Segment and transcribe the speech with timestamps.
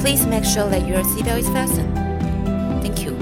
[0.00, 1.92] Please make sure that your seatbelt is fastened.
[2.82, 3.14] Thank you.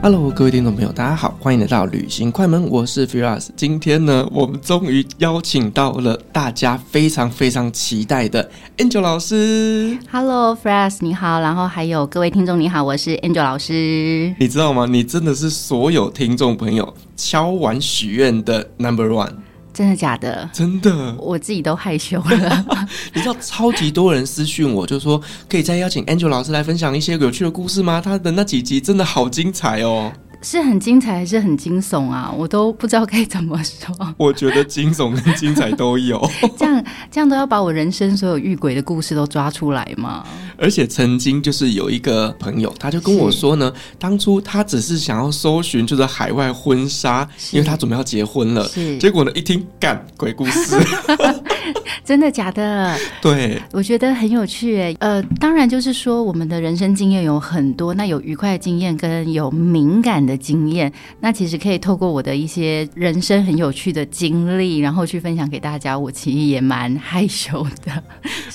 [0.00, 3.48] Hello，各位听众朋友，大家好，欢迎来到旅行快门，我是 Firas。
[3.56, 8.48] 今天呢，我们终于邀请到了大家非常非常期待的
[8.78, 9.98] Angel 老师。
[10.10, 14.32] Hello，Firas，你好，然后还有各位听众，你好，我是 Angel 老师。
[14.38, 14.86] 你知道吗？
[14.86, 19.32] 你真的是所有听众朋友敲碗许愿的 Number One。
[19.73, 20.47] 真的假的？
[20.53, 22.65] 真的，我自己都害羞了。
[23.13, 27.99] 你知道超级多人私讯我，就说可以再邀请 Angel 老师来分享一些有趣的故事吗？
[27.99, 30.11] 他的那几集真的好精彩哦。
[30.43, 32.31] 是很精彩还是很惊悚啊？
[32.37, 34.13] 我都不知道该怎么说。
[34.17, 36.21] 我觉得惊悚跟精彩都有。
[36.57, 40.25] 这样这样都要把我人生所有遇鬼的故事都抓出来吗？
[40.57, 48.67] 而且曾经就是有一个朋友，他就跟我说呢，当初他只是想要搜寻就是海外婚纱，因为他准备要结婚了。
[48.67, 48.97] 是。
[48.97, 50.75] 结果呢，一听干鬼故事。
[52.05, 52.97] 真的假的？
[53.21, 54.95] 对，我觉得很有趣诶。
[54.99, 65.97] 呃，当然就是说，我们的人生经验有很多，那有愉快的经验跟有敏感的经验，那其实可以透过我的一些人生很有趣的经历，然后去分享给大家。
[65.97, 68.03] 我其实也蛮害羞的，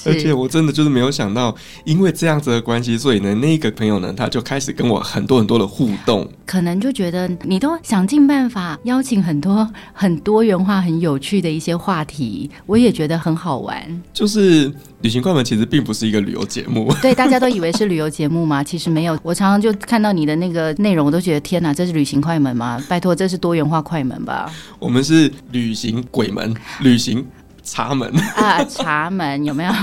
[0.04, 13.38] 而且我真的就是没有想到，因为这样子的关系，所以呢，那个朋友呢，他就开始跟我很多很多的互动，可能就觉得你都想尽办法邀请很多 很多元化、很有趣的一些话题，我也觉得很。
[13.38, 14.68] 好玩，就是
[15.02, 18.64] 旅行快门其实并不是一个旅游节目，对，大家都以为是旅游节目嘛？
[18.64, 22.82] 其实没有，我常常就看到你的那个内容，我都觉得天哪，这是旅行快门吗？
[22.88, 24.50] 拜托，这是多元化快门吧？
[24.78, 27.26] 我们是旅行鬼门，旅行
[27.62, 29.72] 茶门啊，茶门有没有？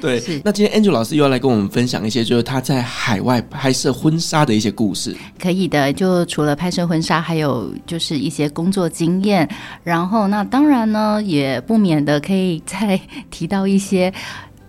[0.00, 5.16] 对，那今天 Angel 老师又要来跟我们分享一些，就是他在海外拍摄婚纱的一些故事。
[5.40, 9.48] 可以的，就除了拍摄婚纱，还有就是一些工作经验。
[9.82, 13.00] 然后，那当然呢，也不免的可以再
[13.30, 14.12] 提到一些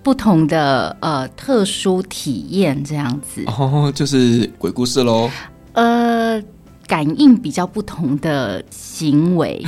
[0.01, 3.44] 不同的呃特殊体验，这样子。
[3.47, 5.29] 哦，就是鬼故事喽。
[5.75, 6.41] 呃。
[6.88, 9.66] 感应比较不同的行为，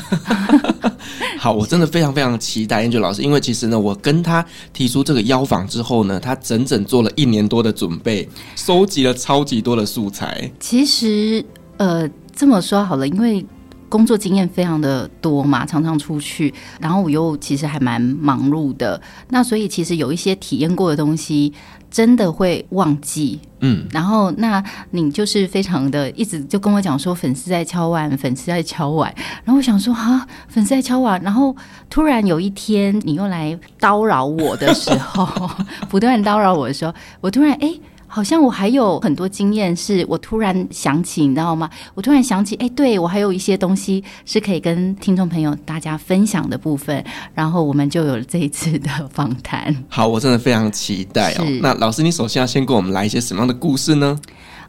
[1.40, 10.52] 好，我真的非常非常期待 Angel 老师，因为其实呢，我跟他提出这个邀访之后呢，他整整做了一年多的准备，收集了超级多的素材。
[10.60, 11.44] 其实，
[11.78, 13.44] 呃，这么说好了，因为
[13.90, 19.02] 工作经验非常的多嘛，常常出去，然后我又其实还蛮忙碌的，
[19.32, 21.52] 那所以其实有一些体验过的东西。
[21.90, 31.56] 真的会忘记，嗯，然后那你就是非常的一直就跟我讲说粉丝在敲碗，粉丝在敲碗，然后我想说啊，粉丝在敲碗，然后
[31.90, 35.50] 突然有一天你又来叨扰我的时候，
[35.90, 37.68] 不断叨扰我的时候，我突然哎。
[37.68, 41.70] 诶好像我还有很多经验，是我突然想起，你知道吗？
[41.94, 47.04] 我突然想起，哎，对，我还有一些东西是可以跟听众朋友大家分享的部分，
[47.34, 49.76] 然后我们就有了这一次的访谈。
[49.90, 51.46] 好，我真的非常期待哦。
[51.62, 54.20] 那老师，你首先要先给我们来一些什么样的故事呢？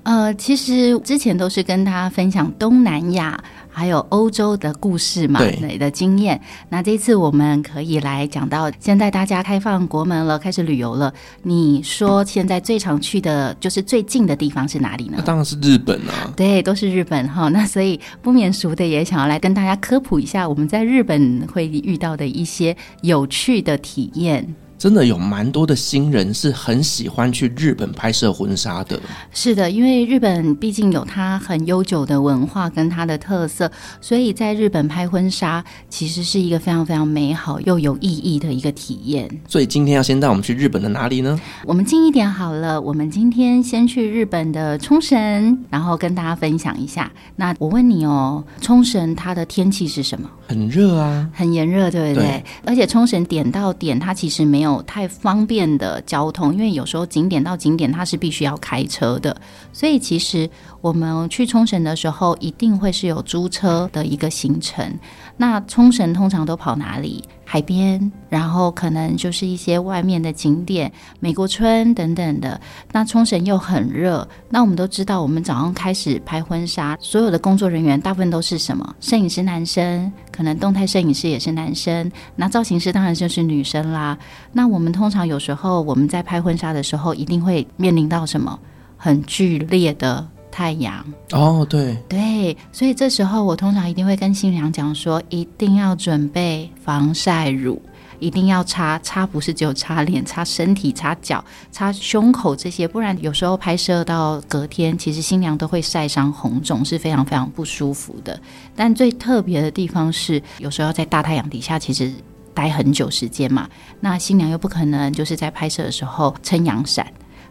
[0.03, 3.39] 呃，其实之前都是跟大家分享东南亚。
[3.71, 6.41] 还有欧洲的故事嘛，对的经验。
[6.69, 11.15] 那这次我们可以来讲到，现在大家开放国门了，开始旅游了。
[11.45, 15.15] 你说现在最常去的就是最近的地方是哪里呢？
[15.19, 16.33] 那当然是日本啊。
[16.35, 17.49] 对，都是日本哈。
[17.51, 24.57] 那所以不免俗的也想要来跟大家科普一下，我们在日本会遇到的一些有趣的体验。
[24.79, 28.99] 真的有蛮多的新人是很喜欢去日本拍摄婚纱的。
[29.33, 33.69] 是的，因为日本毕竟有它很悠久的文化跟它的特色，
[34.01, 39.29] 所以在日本拍婚纱其实是一个非常非常美好又有意义的一个体验。
[39.49, 41.37] 所以今天要先带我们去日本的哪里呢？
[41.65, 47.11] 我们近一点好了，我们今天先去日本的冲绳，然后跟大家分享一下。
[47.35, 50.31] 那我问你哦，冲绳它的天气是什么？
[50.47, 52.29] 很热啊，很炎热，对不对？
[52.29, 52.45] 对。
[52.65, 54.68] 而且冲绳点到点，它其实没有。
[54.69, 59.37] 有太方便的交通，因为有时候景点到景点它是必须要开车的，
[59.73, 60.49] 所以其实
[60.81, 64.99] 我们去冲绳的时候，一定会是有租车的一个行程。
[65.39, 67.25] 那冲绳通常都跑哪里？
[67.51, 72.61] 海边，然后可能就是一些外面的景点，美国村等等的。
[72.93, 78.95] 那冲绳又很热，那我们都知道，我们早上开始拍婚纱，所有的工作人员大部分都是什么？
[79.01, 84.19] 摄影师男生，可能动态摄影师也是男生，那造型师当然就是女生啦。
[84.53, 88.59] 那我们通常有时候我们在拍婚纱的时候，一定会面临到什么？
[88.99, 90.29] 很剧烈的。
[90.59, 97.81] 太阳哦，对对，所以这时候我通常一定会跟新娘讲说，一定要准备防晒乳，
[98.19, 108.41] 一定要擦擦，不是只有擦脸，擦身体、擦脚、擦胸口这些，不然有时候拍摄到隔天，其实新娘都会晒伤红肿，是非常非常不舒服的。
[108.75, 112.13] 但最特别的地方是，有时候在大太阳底下，其实
[112.53, 113.69] 待很久时间嘛，
[114.01, 117.07] 那新娘又不可能就是在拍摄的时候撑阳伞。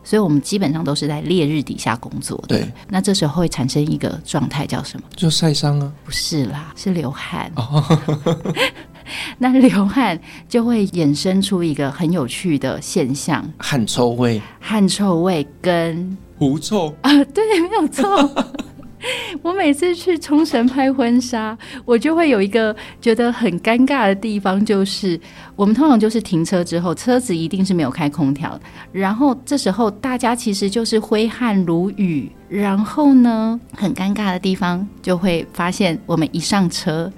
[0.08, 2.58] 所以我们基本上都是在烈日底下工作的。
[2.58, 5.06] 对，那这时候会产生一个状态叫什么？
[5.18, 5.92] 就晒伤啊？
[6.06, 7.52] 不是啦，是流汗。
[7.58, 7.84] 哦、
[9.38, 10.18] 那流汗
[10.48, 14.42] 就会衍生出一个很有趣的现象：汗臭味。
[14.62, 18.06] 汗臭味跟狐臭啊，对，没有错。
[19.44, 25.20] 我每次去冲绳拍婚纱，我就会有一个觉得很尴尬的地方，就是
[25.56, 28.60] 我们通常就是停车之后，车子一定是没有开空调，
[28.92, 37.12] 然后这时候大家其实就是挥汗如雨，然后呢，很尴尬的地方就会发现，我们一上车，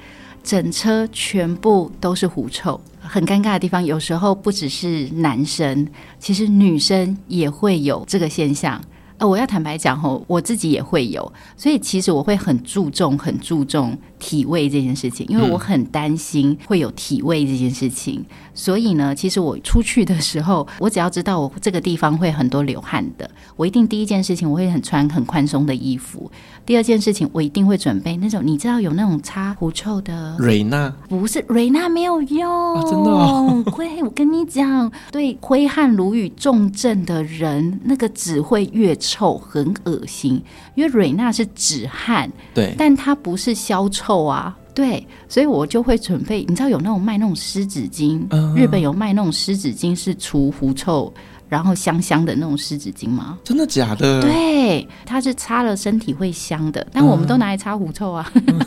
[0.43, 2.79] 整车全部都是狐臭。
[3.01, 5.87] 很尴尬的地方，有时候不只是男生，
[6.19, 8.79] 其实女生也会有这个现象。
[9.19, 18.23] 呃，我要坦白讲吼，我自己也会有，所以其实我会很注重、很注重体味这件事情，因为我很担心会有体味这件事情。
[18.53, 26.29] 所以呢，其实我出去的时候，我只要知道我这个地方会很多流汗的，我一定第一件事情我会很穿很宽松的衣服。
[26.65, 33.63] 第二件事情，我一定会准备那种你知道有那种擦狐臭的 瑞娜，不是瑞娜没有用，啊、真的、哦。
[33.71, 40.41] 会，我跟你讲，对挥汗如雨重症的人，那个只会越臭，很恶心。
[40.79, 44.57] 因为瑞娜是止汗，对，但它不是消臭啊。
[44.73, 51.13] 对，所以我就会准备，你知道有那种卖那种湿纸巾，嗯、日本有卖那种湿纸巾是除狐臭，
[51.49, 53.37] 然后香香的那种湿纸巾吗？
[53.43, 54.21] 真的假的？
[54.21, 58.31] 对，它是擦了身体会香的，但我们都拿来擦狐臭啊。
[58.47, 58.57] 嗯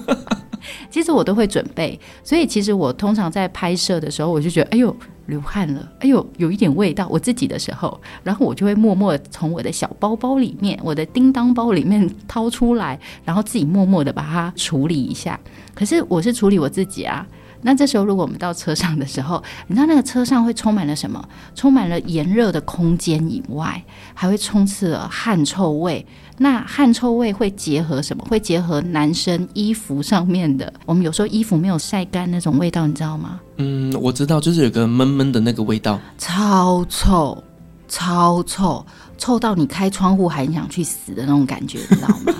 [0.90, 4.94] 其实我都会准备，所以其实我通常在拍摄的时候，我就觉得，哎呦，
[5.26, 15.38] 流汗了，哎呦，有一点味道，我自己的时候，然后我就会默默从我的小包包里面，我的叮当包里面掏出来，然后自己默默的把它处理一下。
[15.74, 17.26] 可是我是处理我自己啊。
[17.66, 21.28] 那这时候，如果我们到车上的时候，你知道那个车上会充满了什么？
[21.56, 23.82] 充满了炎热的空间以外，
[24.14, 26.06] 还会充斥了汗臭味。
[26.38, 28.24] 那汗臭味会结合什么？
[28.30, 30.72] 会结合男生衣服上面的。
[30.84, 33.40] 我们有时候衣服没有晒干那种味道，你知道吗？
[33.56, 37.42] 嗯，我知道，就是有个闷闷的那个味道，超臭，
[37.88, 38.86] 超臭，
[39.18, 42.32] 臭到你开窗户还想去死的那种感觉，你知道吗？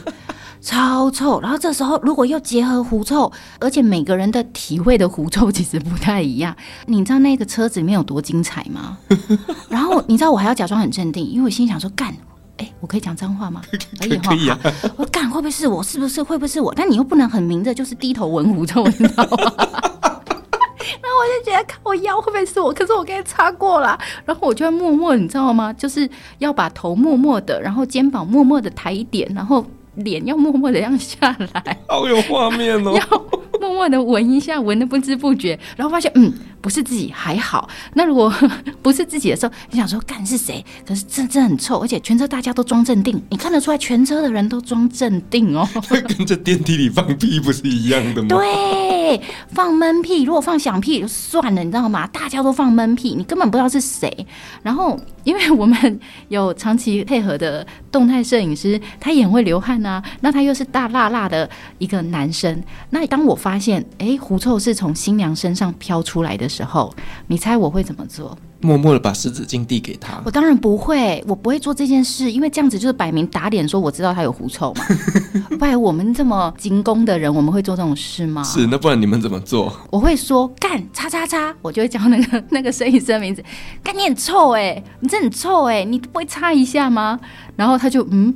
[0.67, 3.31] 超臭，然后这时候如果又结合狐臭，
[3.61, 6.57] 而且每个人的体会的狐臭其实不太一样。
[6.87, 8.99] 你知道那个车子里面有多精彩吗？
[9.71, 12.13] 然后你知道我还要假装很镇定，因为我心想说干，
[12.57, 13.63] 哎，我可以讲脏话吗？
[14.01, 14.73] 可以，哈啊。
[14.97, 15.81] 我干会不会是我？
[15.85, 16.75] 是不是会不会是我？
[16.75, 19.37] 但你又不能很明着就是低头闻狐臭，你知道吗？
[19.39, 22.73] 然后我就觉得看我腰会不会是我？
[22.73, 25.73] 可是我刚才擦过了，然后我就会默默，你知道吗？
[25.75, 29.65] 就是要把头默默的，然后肩膀默默的抬一点，然后。
[29.97, 32.93] 脸要默默的这样下来，好有画面哦！
[32.97, 33.23] 要
[33.59, 36.33] 默默的闻一下，闻的不知不觉，然后发现嗯。
[36.59, 38.33] 不是自己还好，那如果
[38.83, 40.65] 不是自己的时候，你想说干是谁？
[40.85, 45.69] 可是这这很臭，而且全车大家都装镇定，你看得出来全车的人都装镇定哦。
[45.89, 48.29] 跟这电梯里放屁不是一样的吗？
[48.31, 49.21] 对，
[49.51, 52.05] 放闷屁，如果放响屁就算了，你知道吗？
[52.09, 54.27] 大家都放闷屁，你根本不知道是谁。
[54.65, 60.03] 然后，因为我们有长期配合的动态摄影师，他也会流汗啊。
[60.21, 61.49] 那他又是大辣辣的
[61.79, 62.61] 一个男生。
[62.91, 66.93] 那当我发现，哎，狐臭是从新娘身上飘出来的时候，
[67.29, 68.37] 你猜我会怎么做？
[68.61, 70.21] 默默的把湿纸巾递给他。
[70.25, 74.85] 我当然不会，我不会做这件事，因为这样子就是摆明打脸，说我知道他有狐臭嘛。
[75.61, 78.43] 不然我们这么精工的人，我们会做这种事吗？
[78.43, 79.73] 是，那不然你们怎么做？
[79.91, 83.41] 我会说干叉叉叉，我就会叫那个那个摄影师的名字。
[83.81, 87.21] 干你很臭哎、欸，你这很臭哎、欸，你不会擦一下吗？
[87.55, 88.35] 然后他就嗯，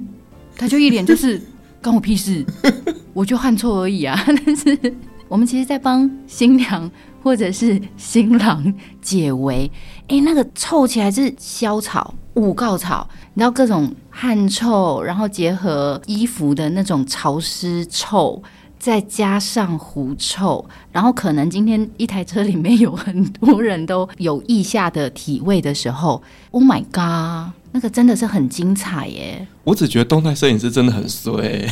[0.56, 1.42] 他就一脸就是
[1.82, 2.44] 关我屁事，
[3.12, 4.18] 我就汗臭而已啊。
[4.26, 4.94] 但是
[5.28, 6.90] 我们其实，在帮新娘。
[7.22, 8.72] 或者是新郎
[9.02, 9.70] 解围，
[10.08, 18.42] 哎，那个臭起来是消草，五告草，你知道各种汗臭，然后结合衣服的那种潮湿臭，
[18.78, 26.22] 再加上狐臭，然后可能今天一台车里面有很多人都有腋下的体味的时候
[26.52, 29.46] ，Oh my god，那个真的是很精彩耶！
[29.64, 31.66] 我只觉得动态摄影师真的很衰。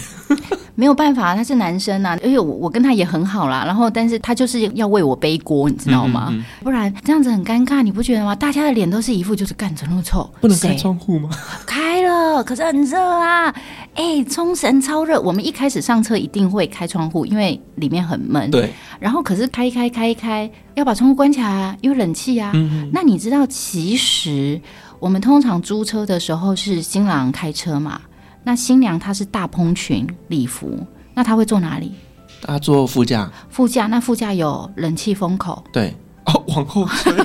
[0.74, 3.64] 没有办法，他是男生啊，而且我我跟他也很好啦。
[3.66, 6.28] 然后，但是他就是要为我背锅，你知道吗？
[6.30, 8.32] 嗯嗯嗯，不然这样子很尴尬，你不觉得吗？
[8.32, 10.30] 大家的脸都是一副就是干怎么那么臭？
[10.40, 11.30] 不能开窗户吗？
[11.66, 13.52] 开了，可是很热啊！
[13.94, 15.20] 哎，冲绳超热。
[15.20, 18.48] 我们一开始上车一定会开窗户，因为里面很闷。
[18.48, 18.72] 对。
[19.00, 22.52] 然后可是开一开开一开，要把窗户关起来啊，因为冷气啊。
[22.92, 24.60] 那你知道，其实
[25.00, 28.00] 我们通常租车的时候是新郎开车嘛？
[28.42, 30.78] 那新娘她是大蓬裙礼服，
[31.14, 31.92] 那她会坐哪里？
[32.42, 33.30] 她坐副驾。
[33.48, 35.62] 副驾，那副驾有冷气风口。
[35.72, 35.94] 对，
[36.26, 37.12] 哦，往后吹。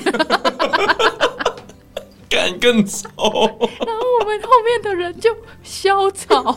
[2.28, 3.06] 敢更丑。
[3.18, 5.30] 然后我们后面的人就
[5.62, 6.56] 萧草。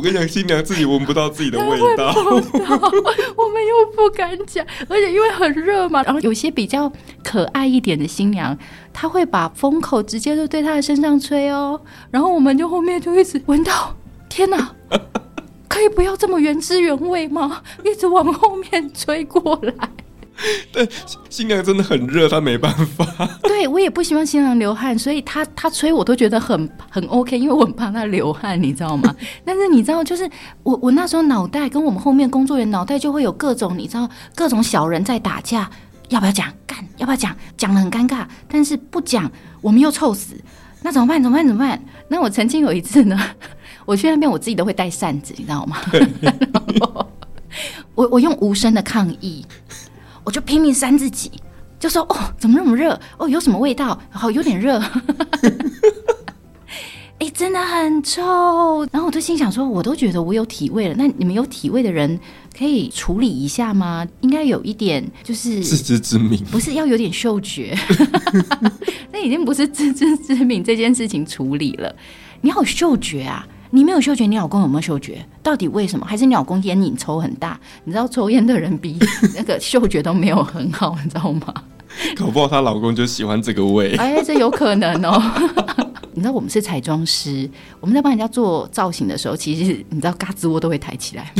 [0.00, 6.02] 我跟你讲，新娘自己闻不到自己的味道，我们又不敢讲，而且因为很热嘛。
[6.04, 6.90] 然后有些比较
[7.22, 8.56] 可爱一点的新娘，
[8.94, 11.78] 她会把风口直接就对她的身上吹哦。
[12.10, 13.94] 然后我们就后面就一直闻到，
[14.30, 14.74] 天哪，
[15.68, 17.60] 可以不要这么原汁原味吗？
[17.84, 19.74] 一直往后面吹过来。
[20.72, 20.86] 但
[21.28, 23.06] 新娘真的很热，她没办法。
[23.42, 29.14] 对，我也不希望新娘流汗，所以她她吹我都觉得很很 OK，因为我很怕她流汗，你知道吗？
[29.44, 30.28] 但是你知道，就是
[30.62, 35.70] 我我那时候脑袋跟我们后面工作人员脑袋就会有各种，你知道各种小人在打架，
[36.08, 36.52] 要不要讲？
[36.66, 37.36] 干，要不要讲？
[37.56, 39.30] 讲了很尴尬，但是不讲
[39.60, 40.34] 我们又臭死，
[40.82, 41.22] 那怎么办？
[41.22, 41.46] 怎么办？
[41.46, 41.80] 怎么办？
[42.08, 43.18] 那我曾经有一次呢，
[43.84, 45.76] 我去那边我自己都会带扇子，你知道吗？
[47.94, 49.44] 我我用无声的抗议。
[50.30, 51.28] 我就拼命扇自己，
[51.80, 52.96] 就说：“哦，怎么那么热？
[53.18, 54.00] 哦，有什么味道？
[54.10, 54.80] 好，有点热。
[57.18, 62.16] 哎，真的很臭。”然后我就心想说：“我都觉得我有体味了，那你们有体味的人
[62.56, 64.06] 可以处理一下吗？
[64.20, 67.76] 应该有一点，就是自知之明，不是要有点嗅觉。
[69.10, 71.92] 那已经不是自知之明这件事情处理了，
[72.40, 75.24] 你要有嗅觉啊。”你没有嗅觉，你老公有没有嗅觉？
[75.42, 76.04] 到底为什么？
[76.04, 77.58] 还是你老公烟瘾抽很大？
[77.84, 78.98] 你知道抽烟的人比
[79.34, 81.54] 那个嗅觉都没有很好，你知道吗？
[82.16, 83.94] 搞不好她老公就喜欢这个味。
[83.96, 85.22] 哎，这有可能哦。
[86.12, 87.48] 你知道我们是彩妆师，
[87.80, 91.32] 我们在帮人家做造型的时候，其实你知道嘎吱窝都会抬起来。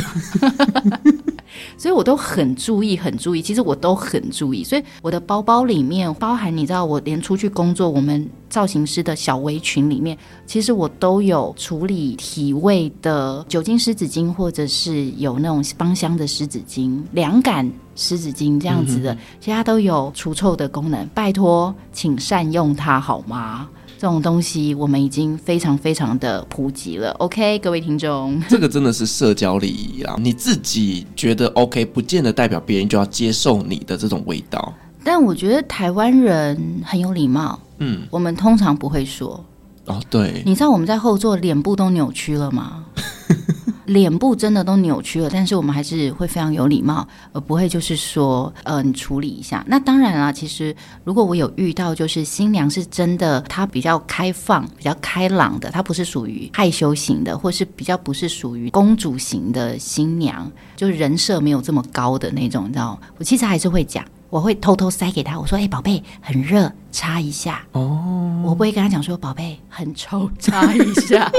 [1.77, 3.41] 所以我都很注意，很注意。
[3.41, 21.07] 其实我都很注意，所以我的包包里面包含，你知道，我连出去工作，我们造型师的小围裙里面，其实我都有处理体味的酒精湿纸巾，或者是有那种芳香的湿纸巾、凉感湿纸巾这样子的，其他都有除臭的功能。
[21.13, 23.69] 拜托，请善用它好吗？
[24.01, 30.15] 这种东西我们已经非常非常的普及了，OK，各位听众，这个真的是社交礼仪啦！
[30.19, 34.73] 你自己觉得 OK，不见得代表别人就要接受你的这种味道。
[35.03, 39.45] 但我觉得台湾人很有礼貌，嗯，我们通常不会说
[39.85, 42.83] 哦，对，你知道我们在后座脸部都扭曲了吗？
[43.85, 49.63] 脸部真的都扭曲了，但是我们还是会非常有礼貌，而不会就是说，呃，你处理一下。
[49.67, 62.99] 那当然啦，其实如果我有遇到，就是新娘是真的，她比较开放、比较开朗的，她不是属于害羞型的，或是比较不是属于公主型的新娘，就是人设没有这么高的那种，你知道？
[63.17, 71.31] 我其实还是会讲，我会偷偷塞给她，我说：“哎，宝贝，很热，擦一下。”哦，我不会跟她讲说：“宝贝，很臭，擦一下。”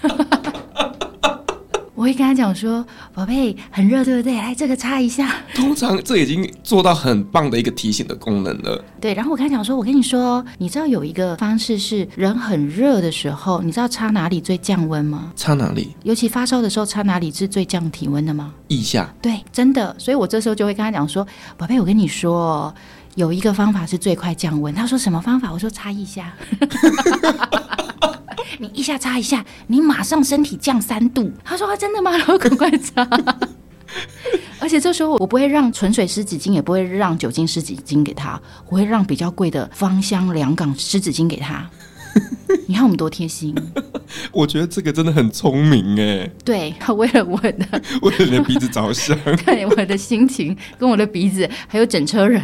[2.00, 4.34] 我会跟他讲说：“宝贝，很热，对不对？
[4.34, 8.82] 来，这个擦一下。”通常这已经做到很棒的一个提醒的功能了。
[8.98, 15.30] 对，然后我跟他讲说：“我跟你说，你知道有一个方式是人很热的时候，你知道擦哪里最降温吗？
[15.36, 15.94] 擦哪里？
[16.02, 18.54] 尤其发烧的时候，擦哪里是最降体温的吗？
[18.68, 19.12] 腋下。
[19.20, 19.94] 对，真的。
[19.98, 21.26] 所以我这时候就会跟他讲说
[21.58, 22.74] ：“宝贝，我跟你说，
[23.14, 26.32] 有一个方法是最快降温。”他说：“什么方法？”我说：“擦腋下。”
[28.58, 31.30] 你一下擦一下，你马上身体降三度。
[31.44, 33.06] 他说：“，真的吗？”然后赶快擦。
[34.60, 41.68] 而且这时候我不会让纯水湿纸巾，也不会让酒精湿纸巾给他，我会让比较贵的芳香凉港湿纸巾给他。
[42.66, 43.54] 你看我们多贴心。
[44.32, 46.30] 我觉得这个真的很聪明哎。
[46.44, 49.16] 对，他为了我的， 为了你的鼻子着想。
[49.44, 52.42] 对，我的心情跟我的鼻子，还有整车人，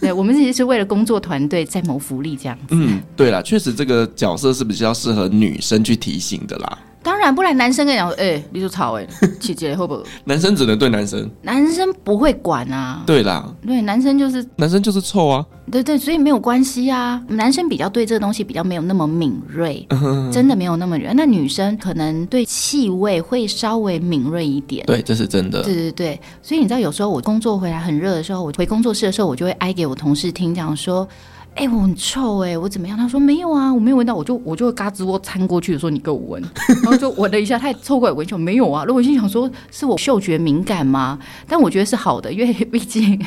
[0.00, 2.64] 对，我们其实是为了工作团队在谋福利这样子。
[2.70, 6.78] 嗯，对啦，确实这个角色是比较适合女生去提醒的啦。
[7.06, 9.06] 当然，不然男生跟你讲，哎、欸，你就吵哎，
[9.38, 10.02] 姐姐会不会？
[10.24, 13.04] 男生只能对男生，男生不会管啊。
[13.06, 15.46] 对啦，对，男生就是男生就是臭啊。
[15.70, 17.22] 对对，所以没有关系啊。
[17.28, 19.86] 男生比较对这个东西比较没有那么敏锐，
[20.32, 21.14] 真的没有那么敏锐。
[21.14, 24.84] 那女生可能对气味会稍微敏锐一点。
[24.84, 25.62] 对，这是真的。
[25.62, 31.06] 对对对，所以你知道，有时候我工作回来很热的时候，我回工作室的时候，我就会挨给我同事听，讲说。
[31.56, 32.98] 哎、欸，我很臭哎、欸，我怎么样？
[32.98, 36.42] 他说没有啊，我没有闻到，我就我就会嘎吱窝掺过去的时候，你给我闻，
[36.82, 38.84] 然后就闻了一下，他也凑过来闻，就没有啊。
[38.84, 41.18] 如果我心想说，是我嗅觉敏感吗？
[41.48, 43.18] 但我觉得是好的，因为 毕竟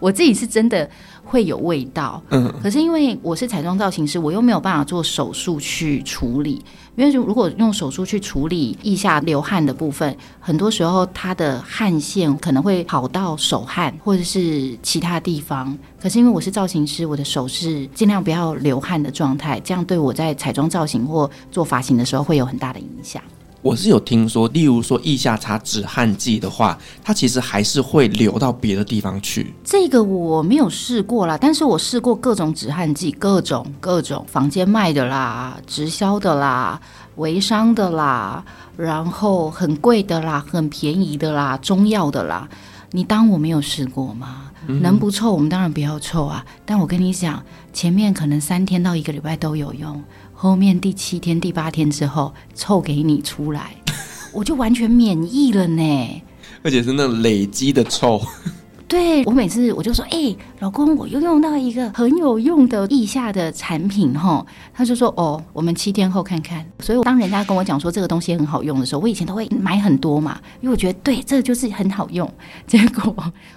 [0.00, 0.90] 我自己是真的。
[1.30, 6.64] 会有味道，嗯，可是因为我是彩妆造型师，我又没有办法做手术去处理，
[6.98, 15.78] 因为如果用手术去处理腋下流汗的部分，很多时候它的汗腺可能会跑到手汗或者是其他地方。
[16.02, 23.22] 可是因为我是造型师，我的手是尽量不要流汗的状态，这样对我在彩妆造型或做发型的时候会有很大的影响。
[23.60, 29.52] 我是有听说，例如说腋下擦止汗剂的话，它其实还是会流到别的地方去。
[29.64, 36.80] 这个我没有试过啦，但是我试过各种止汗剂，各种各种房间卖的啦，直销的啦，
[37.16, 38.44] 微商的啦，
[38.76, 42.48] 然后很贵的啦，很便宜的啦，中药的啦。
[42.92, 44.44] 你当我没有试过吗？
[44.66, 46.44] 嗯、能不臭，我们当然不要臭啊。
[46.64, 50.02] 但我跟你讲，前面可能三天到一个礼拜都有用。
[50.40, 53.74] 后面第七天、第八天之后，臭给你出来，
[54.32, 56.22] 我就完全免疫了呢。
[56.62, 58.22] 而且是那累积的臭。
[58.86, 64.46] 对，我每次我就说，哎、欸，老公，我又用到一个很有用的腋下的产品哈。
[64.72, 66.64] 他就说，哦，我们七天后看看。
[66.78, 72.32] 所以当人家跟我讲说这个东西很好用的时候，我以前都会买很多嘛，因为我觉得对，这个就是很好用。
[72.64, 73.12] 结果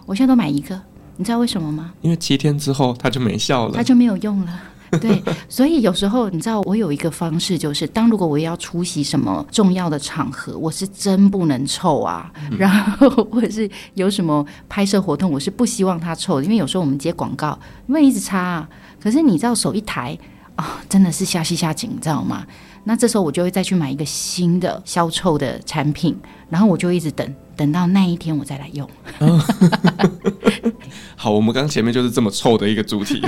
[0.08, 0.82] 我现在都买一个，
[1.16, 1.94] 你知道为什么吗？
[2.02, 4.60] 因为七天之后它就没效了，它就没有用了。
[5.00, 12.30] 对，所以有时候你知道，我有一个方式，就是当如果我要出席什么重要的场合，我是真不能臭啊。
[12.52, 17.58] 嗯、然后或者是有什么拍摄活动，我是不希望它臭，因为有时候我们接广告，
[17.88, 18.70] 因为一直擦啊。
[19.02, 20.18] 可是你知道，手一抬
[20.56, 22.46] 啊、哦，真的是下西下紧，你知道吗？
[22.84, 26.18] 那这时候我就会再去买一个新的消臭的产品，
[26.50, 28.90] 然后我就一直等，等到那一天我再来用。
[31.16, 33.22] 好，我们刚前面就是这么臭的一个主题。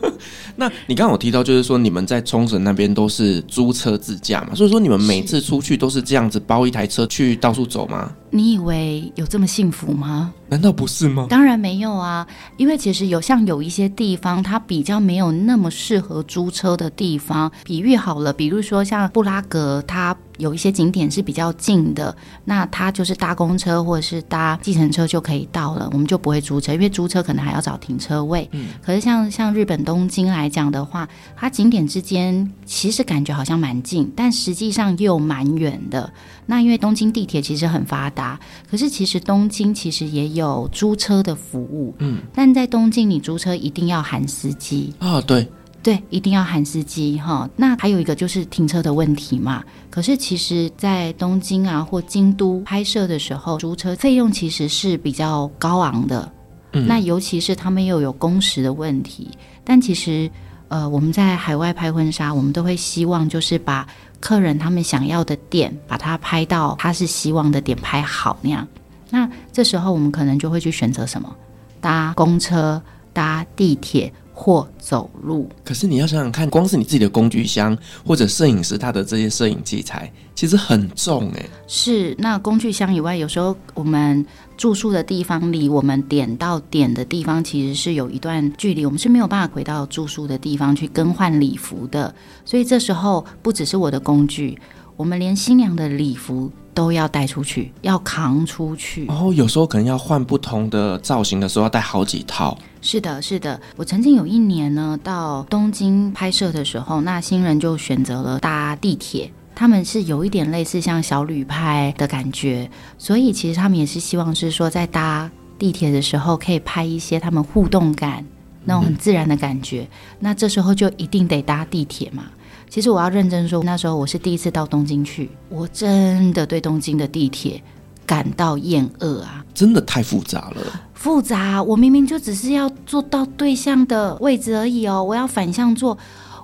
[0.56, 4.54] 那你刚刚有提到，就是说你们在冲绳那边都是租车自驾嘛？
[4.54, 8.12] 所以说你们每次出去都是这样子包一台车去到处走吗？
[8.30, 10.34] 你以为有这么幸福吗？
[10.50, 11.26] 难道不是吗？
[11.30, 12.26] 当然没有啊，
[12.58, 17.50] 因为其实有像有一些地方，它比较没有那么适合租车的地方。
[17.64, 20.14] 比喻好了，比如说像布拉格，它。
[20.38, 28.48] 有一些景点是比较近的，那它就是搭公车或者是搭计程车就可以到了，我们就不会租车，因为租车可能还要找停车位。
[28.52, 36.10] 嗯，可是像像日本东京来讲的话，它景点之间其实感觉好像蛮近，但实际上又蛮远的。
[36.46, 38.38] 那因为东京地铁其实很发达，
[38.70, 41.94] 可是其实东京其实也有租车的服务。
[41.98, 45.46] 嗯，但在东京你租车一定要含司机啊，哦，对。
[45.88, 47.48] 对，一定要喊司机哈。
[47.56, 49.64] 那还有一个就是停车的问题嘛。
[49.88, 56.30] 可是其实，在东京啊或京都拍摄的时候，租车费用其实是比较高昂的。
[56.72, 56.86] 嗯。
[56.86, 59.30] 那尤其是他们又有工时的问题。
[59.64, 60.30] 但其实，
[60.68, 63.88] 呃，我们在海外拍婚纱，我们都会希望就是把
[64.20, 68.68] 客人他们想要的点，把它拍到他是希望的点拍好那样。
[69.08, 71.34] 那这时候我们可能就会去选择什么？
[71.80, 72.82] 搭公车、
[73.14, 74.12] 搭地铁。
[74.40, 81.44] 或走路，可是你要想想看，光是你自己的工具箱或者摄影师他的这些摄影器材，其实很重哎。
[81.66, 84.24] 是，那工具箱以外，有时候我们
[84.56, 92.14] 住宿的地方离我们点到点的地方其实是有一段距离，我们是没有办法回到住宿的地方去更换礼服的。
[92.44, 94.56] 所以这时候不只是我的工具，
[94.96, 96.48] 我们连新娘的礼服
[96.78, 99.04] 都要带出去，要扛出去。
[99.08, 102.56] 哦，有时候可能要换不同的造型的时候，要带好几套。
[102.80, 103.60] 是的，是的。
[103.74, 109.28] 我曾经有一年呢，到东京拍摄的时候，那新人就选择了搭地铁。
[109.56, 118.24] 他们是有一点类似像小旅拍的感觉，所以其实他们也是希望是说，在搭地铁的时候可以拍一些他们互动感，
[118.64, 119.80] 那种很自然的感觉。
[119.80, 120.16] 嗯。
[120.20, 122.26] 那这时候就一定得搭地铁嘛。
[122.68, 127.62] 其实我要认真说，那时候我是第一次到东京去，我真的对东京的地铁
[128.06, 129.44] 感到厌恶啊！
[129.54, 130.62] 真的太复杂了。
[130.94, 135.96] 复杂，我明明就只是要坐到对向的位置而已哦，我要反向坐。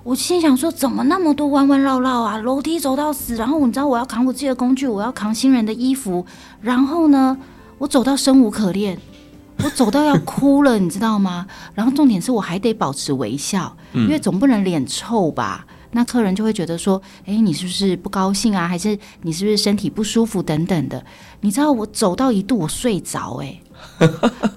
[0.03, 2.37] 我心想说，怎么那么多弯弯绕绕啊？
[2.37, 6.25] 楼梯走到死，然后你知道我要扛我自己的工具，我要扛新人的衣服，
[6.61, 7.37] 然后呢，
[7.77, 8.97] 我走到生无可恋，
[9.63, 11.47] 我走到要哭了，你知道吗？
[11.73, 15.65] 然后重点是我还得保持微笑，因为总不能脸臭吧。
[15.95, 18.67] 那客人就会觉得说，哎，你是不是不高兴啊？
[18.67, 21.01] 还是你是不是身体不舒服等等的？
[21.39, 23.57] 你知道我走到一度我睡着，哎，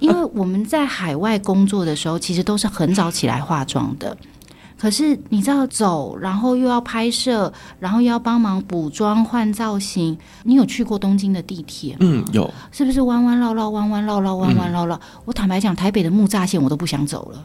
[0.01, 4.16] 因为我们在海外工作的时候，其实都是很早起来化妆的。
[4.79, 10.17] 可是你知道走，然后又要拍摄，然后又要帮忙补妆换造型。
[10.45, 11.99] 你有去过东京的地铁吗？
[12.03, 12.49] 嗯，有。
[12.71, 14.95] 是不是弯弯绕绕、弯弯绕绕、弯弯绕绕？
[14.95, 17.45] 嗯、我坦白讲，台北的木栅线我都不想走了，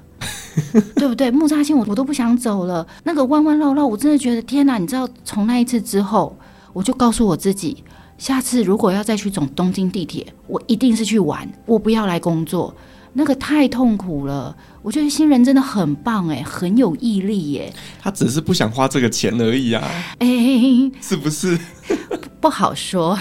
[0.96, 1.32] 对不对？
[1.32, 2.86] 木栅线我我都不想走了。
[3.04, 4.78] 那个弯弯绕绕，我真的觉得天哪！
[4.78, 6.38] 你知道，从那一次之后，
[6.72, 7.84] 我就告诉我自己，
[8.20, 12.74] 下次如果要再去走东京地铁，我一定是去玩，我不要来工作。
[13.16, 17.74] 那个太痛苦了，我觉得新人真的很棒哎，很有毅力耶。
[18.00, 19.82] 他只是不想花这个钱而已啊，
[20.20, 20.28] 哎，
[21.02, 21.58] 是不是？
[22.40, 23.18] 不好说，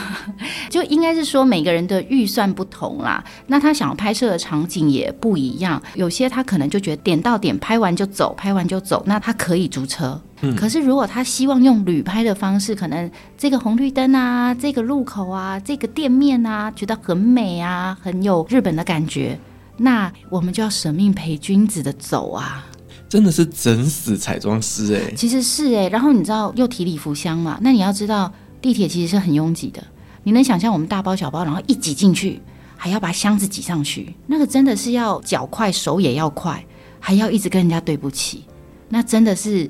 [0.69, 3.23] 就应该是说每个人的预算不同啦。
[3.47, 10.21] 那他想要拍摄的场景也不一样，有些他可能就觉得点到点拍完就走，拍完就走，那他可以租车。
[10.41, 19.39] 嗯，可是如果他希望用旅拍的方式，可能这个红绿灯啊，这个路口啊，这个店面啊，觉得很美啊，很有日本的感觉。
[19.77, 22.67] 那我们就要舍命陪君子的走啊！
[23.09, 25.89] 真的是整死彩妆师哎，其实是哎。
[25.89, 27.59] 然后你知道又提礼服箱嘛？
[27.61, 29.83] 那你要知道地铁其实是很拥挤的。
[30.23, 32.41] 你能想象我们大包小包，然后一挤进去，
[32.77, 36.65] 还要把箱子挤上去，那个真的是要脚快手也要快，
[37.01, 38.45] 还要一直跟人家对不起。
[38.89, 39.69] 那真的是，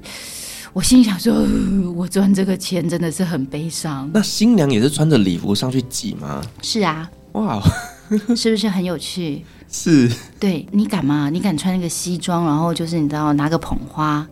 [0.73, 1.35] 我心里想说，
[1.97, 4.09] 我赚这个钱真的是很悲伤。
[4.13, 6.41] 那新娘也是穿着礼服上去挤吗？
[6.61, 7.11] 是啊。
[7.33, 7.59] 哇，
[8.37, 9.43] 是不是很有趣？
[9.75, 10.09] 是，
[10.39, 11.31] 对，你敢吗？
[11.31, 14.25] 你敢穿那个西装，然后就是你知道拿个捧花，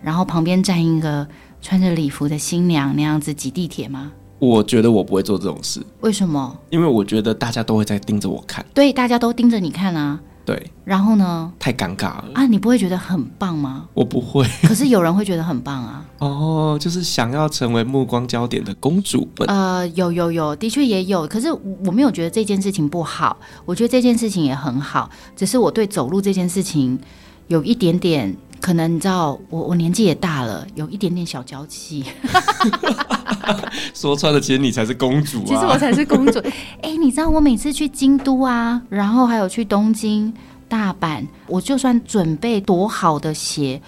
[0.00, 1.26] 然后旁边站一个
[1.60, 4.12] 穿着礼服的新娘那样子挤地铁吗？
[4.38, 5.84] 我觉得我不会做这种事。
[6.00, 6.56] 为什么？
[6.70, 8.64] 因为我觉得大家都会在盯着我看。
[8.72, 10.20] 对，大家都盯着你看啊。
[10.44, 11.50] 对，然后呢？
[11.58, 12.46] 太尴尬了啊！
[12.46, 13.88] 你不会觉得很棒吗？
[13.94, 16.04] 我不会，可是有人会觉得很棒啊。
[16.20, 19.48] 哦，就是想要成为目光焦点的公主们。
[19.48, 21.26] 呃，有有有，的确也有。
[21.26, 25.08] 可是我没有觉得这件事情不好，我觉得这件事情也很好。
[25.34, 26.98] 只是我对走路这件事情
[27.48, 32.04] 有一点点，可能你知道，我我年纪也大了，有一点点小娇气。
[33.94, 35.46] 说穿了，其实你才是公主啊！
[35.46, 36.38] 其实我才是公主。
[36.82, 40.32] 哎、欸，你知道我每次去京都啊，然后还有去东京、
[40.68, 43.80] 大阪，我就算准备多好的鞋，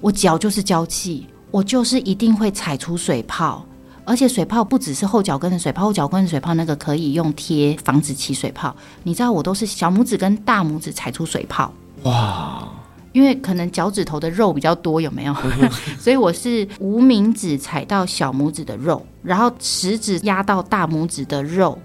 [0.00, 3.64] 我脚就是娇气，我就是一定会踩出水泡。
[4.04, 8.74] 而且水泡不只是后脚跟的水泡，后脚跟的水泡那个可以用贴防止起水泡。
[9.04, 11.72] 你知道我都是小拇指跟大拇指踩出水泡。
[12.02, 12.68] 哇！
[13.12, 15.34] 因为可能脚趾头的肉比较多，有没有？
[15.98, 21.78] 所以我是无名指踩到小拇指的肉，然后食指压到大拇指的肉，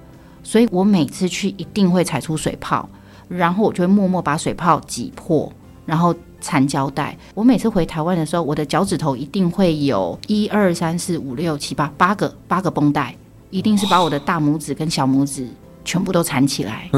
[0.43, 2.87] 所以我每次去一定会踩出水泡，
[3.27, 5.51] 然后我就会默默把水泡挤破，
[5.85, 7.17] 然后缠胶带。
[7.33, 13.15] 我每次回台湾的时候，我的脚趾头一定会有一二三四五六七八八个八个绷带，
[13.49, 15.47] 一定是把我的大拇指跟小拇指
[15.83, 16.89] 全部都缠起来。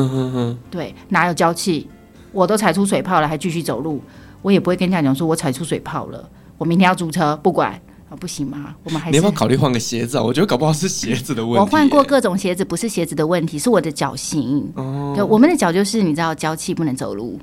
[0.69, 1.87] 对，哪有娇气？
[2.31, 4.01] 我都踩出水泡了，还继续走路，
[4.41, 7.79] 我也不会跟家长说我踩出水泡了，我明天要租车，不管。
[8.09, 8.75] 啊，不行吗？
[8.83, 10.23] 我们还是你要不要考虑换个鞋子啊？
[10.23, 11.59] 我觉得搞不好是鞋子的问题。
[11.59, 14.67] 我换过各种鞋子，不是鞋子的问题，是我的脚型。
[14.75, 17.39] 哦，对我们的脚就是你知道，娇气不能走路。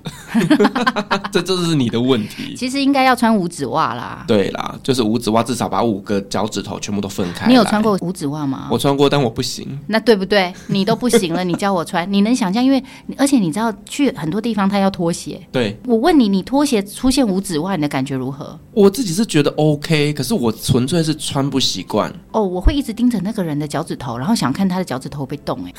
[1.32, 2.54] 这就是你的问题。
[2.56, 4.24] 其实应该要穿五指袜啦。
[4.26, 7.46] 对啦，就是五指袜，至少把五个脚趾头全部都分开。
[7.46, 8.68] 你有穿过五指袜吗？
[8.70, 9.78] 我穿过，但我不行。
[9.86, 10.52] 那对不对？
[10.66, 12.64] 你都不行了， 你教我穿，你能想象？
[12.64, 12.82] 因为
[13.16, 15.40] 而且你知道，去很多地方他要脱鞋。
[15.52, 18.58] 对，我问你，你脱鞋出现五指袜，你的感觉如何？
[18.72, 21.46] 我自己是觉得 OK，可是我纯粹是穿。
[21.46, 25.72] 不习惯哦，我会一直盯着那个人的脚趾头，然后想看他的脚趾头被动哎，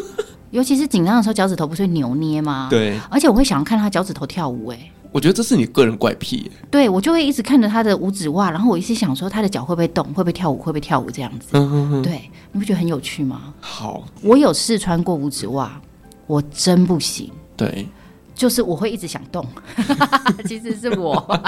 [0.50, 2.68] 尤其是紧张的时候，脚趾头不是会扭捏吗？
[2.70, 6.50] 对，而且我会想要看他脚趾头跳舞哎，我觉得这是你个人怪癖。
[6.70, 11.48] 对，我就会一直看着他的五指袜，然后我一直想说他的脚会不会动，会不会跳舞，会不会跳舞这样子。
[11.52, 13.52] 嗯哼哼，对，你不觉得很有趣吗？
[13.60, 15.78] 好，我有试穿过五指袜，
[16.26, 17.30] 我真不行。
[17.56, 17.86] 对，
[18.34, 19.46] 就是我会一直想动，
[20.48, 21.38] 其实是我。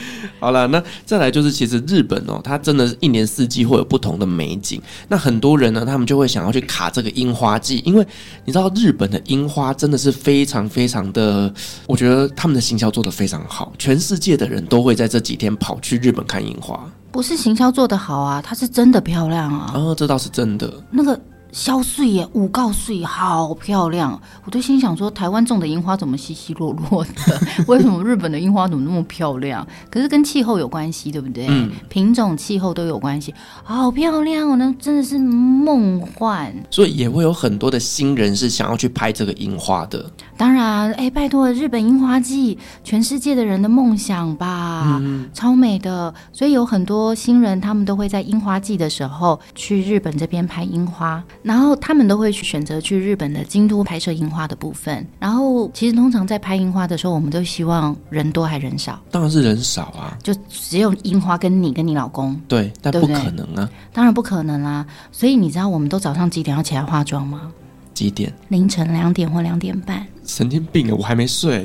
[0.40, 4.80] 好了，那再来就是，其实日本哦，它真的是一年四季会有不同的美景。
[5.08, 8.06] 那很多人呢，他们就会想要去卡这个樱花季，因为
[8.44, 11.52] 你知道日本的樱花真的是非常非常的，
[11.86, 16.80] 我觉得他们的行销做得非常好，全世界的人都会在这几天跑去日本看樱花。
[17.10, 19.72] 不是行销做得好啊，它是真的漂亮啊。
[19.74, 20.72] 哦，这倒是真的。
[20.90, 21.18] 那个。
[21.50, 24.20] 消碎耶，五告碎，好漂亮！
[24.44, 27.40] 我都心想说，台湾种的樱花怎么稀稀落落的？
[27.66, 29.66] 为什么日本的樱花怎么那么漂亮？
[29.90, 31.46] 可是跟气候有关系，对不对？
[31.48, 33.34] 嗯，品种、气候都有关系，
[33.64, 34.56] 好漂亮哦！
[34.56, 36.54] 那真的是梦幻。
[36.70, 40.04] 所以也会有很多的新人是想要去拍这个樱花的。
[40.38, 46.14] 当然，哎，拜托，日本樱花季，全世界的人的梦想吧，嗯、超美的。
[46.32, 55.04] 所以有很多新人，他们都会在樱花季的时候去日本这边拍樱花，然后他们都会去选择去日本的京都拍摄樱花的部分。
[55.18, 58.96] 然后，其实通常在拍樱花的时候，我们都希望人多还人少？
[59.10, 62.40] 当然是人少啊，就只有樱花跟你跟你老公。
[62.46, 64.86] 对，但不可能啊，当然不可能啦、啊。
[65.10, 67.50] 所以你知道我们都早上几点要起来化妆吗？
[67.92, 68.32] 几点？
[68.46, 70.06] 凌晨两点或两点半。
[70.28, 70.94] 神经病啊！
[70.96, 71.64] 我还没睡。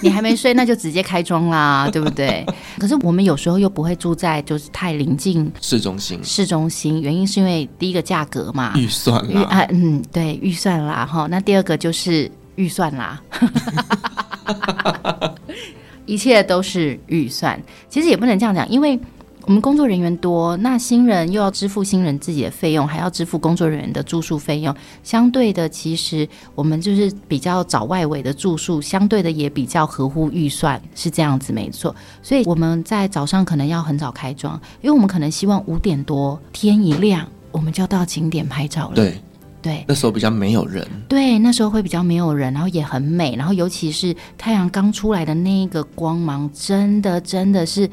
[0.00, 2.46] 你还没睡，那就直接开妆啦， 对不对？
[2.78, 6.18] 可是我们有时候又不会住在就是太临近市中心。
[6.22, 9.42] 市中心原因是因为第一个价格嘛，预算啦。
[9.42, 11.26] 啊，嗯，对，预算啦哈。
[11.28, 13.20] 那第二个就是预算啦，
[16.06, 17.60] 一切都是预算。
[17.90, 18.98] 其实也不能这样讲，因为。
[19.46, 24.74] 我们工作人员多，那新人又要支付新人自己的费用，还要支付工作人员的住宿费用。
[25.02, 31.94] 相对的，其实我们就是比较找外围的住宿，相对的也比较合乎预算，是这样子没错。
[32.22, 38.94] 所以我们在早上可能要很早开妆，因为我们可能希望五点多天一亮，我们就要到景点拍照了。
[38.94, 39.20] 对
[39.60, 40.86] 对，那时候比较没有人。
[41.06, 47.84] 对，那时候会比较没有人，然后也很美，然后尤其是太阳刚出来的那一个光芒，真的真的是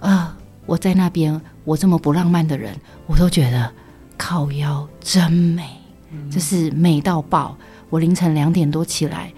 [0.00, 0.34] 啊。
[0.34, 0.39] 呃
[0.70, 2.72] 我在那边，我这么不浪漫的人，
[3.08, 3.68] 我都觉得
[4.16, 5.64] 靠腰真美，
[6.30, 7.58] 就是美到爆。
[7.88, 9.32] 我凌晨两点多起来，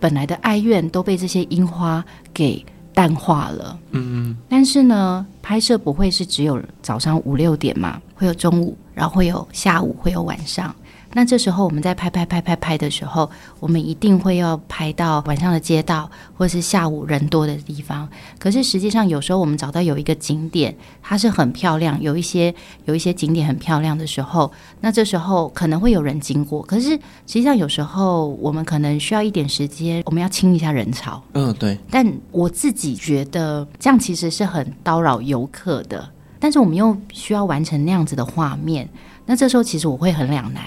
[0.00, 3.78] 本来的哀怨都被这些樱花给淡化了。
[3.92, 4.36] 嗯嗯。
[4.48, 10.74] 但是呢，拍摄不会是只有早上五六点嘛，会有中午，然后会有下午，会有晚上。
[11.14, 18.08] 那这时候我们在拍拍拍拍拍的时候，我们一定会要拍到晚上的街道，或是下午人多的地方。
[18.38, 22.54] 可是实际上有时候我们找到有一个景点，它是很漂亮，有一些
[22.86, 26.62] 有一些景点很漂亮的时候，那这时候可能会有人经过。
[26.62, 31.22] 可是实际上有时候我们可能需要一点时间，我们要清一下人潮。
[31.34, 31.78] 嗯，对。
[31.90, 36.08] 但我自己觉得这样其实是很叨扰游客的，
[36.40, 38.88] 但是我们又需要完成那样子的画面，
[39.26, 40.62] 那这时候其实我会很两难。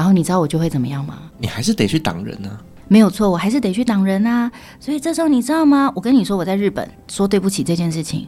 [0.00, 1.18] 然后你知道我就会怎么样吗？
[1.36, 2.56] 你还是得去挡人呢、啊。
[2.88, 4.50] 没有错，我还是得去挡人啊。
[4.80, 5.92] 所以这时候你知道吗？
[5.94, 8.26] 我跟你说，我在日本说对不起这件事情，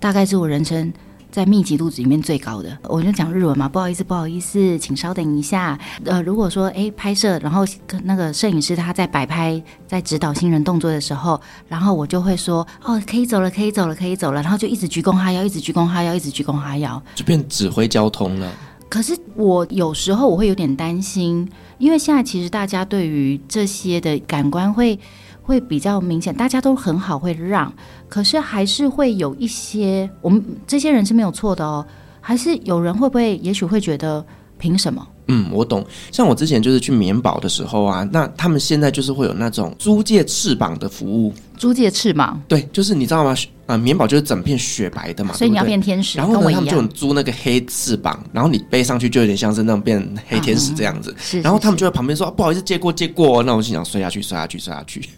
[0.00, 0.92] 大概是我人生
[1.30, 2.76] 在密集度里面最高的。
[2.88, 5.78] 我就讲日文嘛，不好意思，不好意思，请稍等一下。
[6.04, 7.64] 呃，如果说诶拍摄，然后
[8.02, 18.50] 那个摄影师他在摆拍，在指导新人动作的时候，然后我就会说哦，可以走了，可以走了，可以走了，然后就一直鞠躬哈腰，一直鞠躬哈腰，一直鞠躬哈腰，就变指挥交通了。
[18.92, 24.98] 可是我有时候我会有点担心，因为现在其实大家对于这些的感官会
[25.40, 27.72] 会比较明显，大家都很好会让，
[28.06, 31.82] 可是还是会有一些我们这些人是没有错的哦，
[32.20, 34.22] 还是有人会不会也许会觉得
[34.58, 35.08] 凭什么？
[35.28, 35.82] 嗯，我懂。
[36.10, 41.32] 像我之前就是去棉保的时候啊，那他们现在就是会有那种租借翅膀的服务。
[41.62, 42.42] 租借翅膀？
[42.48, 43.32] 对，就是你知道吗？
[43.66, 46.18] 啊，棉宝就是整片雪白的嘛，所以你要变天使。
[46.18, 51.14] 然后呢，他们就租那个黑翅膀，然后你背上去就有点像是那种变黑天使这样子。
[51.20, 51.40] 是。
[51.40, 55.08] 然后他们就在旁边说：“不好意思，借过借过。”那我心想：摔下去，摔下去，摔下去。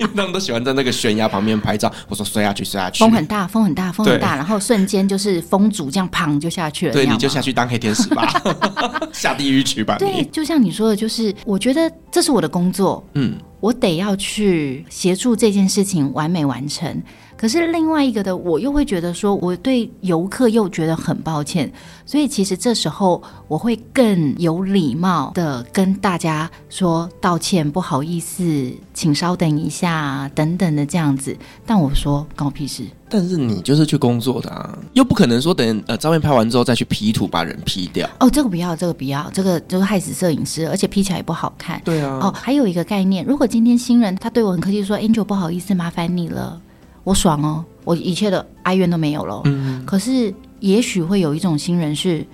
[0.00, 1.88] 因为他们都喜欢在那个悬崖旁边拍照。
[2.08, 6.92] 我说：“摔下去，摔下去。”风很大，风很大，风很大，然后瞬间就是风阻这样砰就下去了。
[6.92, 8.28] 对，你就下去当黑天使吧，
[9.14, 9.96] 下地狱去吧。
[10.00, 13.06] 对，就像你说的，就是我觉得这是我的工作。
[13.14, 13.38] 嗯。
[13.64, 17.02] 我得要去协助这件事情完美完成，
[17.36, 21.70] 可是另外一个的，我又会觉得说，我对游客又觉得很抱歉，
[22.06, 31.36] 所以其实这时候我会更有礼貌的跟大家说道歉，不好意思，请稍等一下，等等的这样子。
[31.66, 32.84] 但我说关我屁事。
[33.06, 38.08] 但是你就是去工作的啊，又不可能说等呃照片拍完之后再去 P 图把人 P 掉。
[38.18, 41.80] 哦，这个不要，这个不要，这个就是害死摄影师，而且 P 起来也不好看。
[41.84, 42.18] 对啊。
[42.20, 46.60] 哦，还有一个概念，如果今天新人他对我很客气说，Angel 不好意思，麻烦你了，
[47.04, 49.42] 我爽哦，我一切的哀怨都没有了。
[49.44, 49.84] 嗯。
[49.86, 52.26] 可是也许会有一种新人是，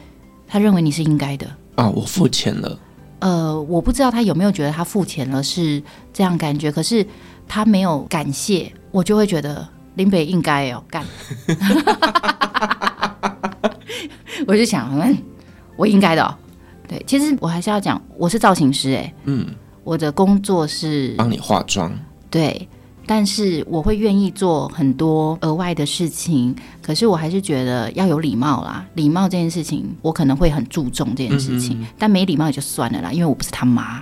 [0.49, 1.47] 他认为你是应该的。
[1.75, 2.79] 啊，我付钱了。
[3.19, 7.07] 呃，我不知道他有没有觉得他付钱了是这样感觉，可是
[7.47, 9.69] 他没有感谢，我就会觉得。
[9.97, 11.05] 林北应该哦干，
[14.47, 15.19] 我就想，嗯，
[15.77, 16.33] 我应该的哦。
[16.89, 19.45] 对，其实我还是要讲，我是造型师哎，嗯，
[19.83, 21.93] 我的工作是帮你化妆，
[22.31, 22.67] 对，
[23.13, 34.01] 但是我会愿意做很多额外的事情，可是我还是觉得要有礼貌啦，礼貌这件事情我可能会很注重这件事情，嗯嗯，但没礼貌也就算了啦，因为我不是他妈，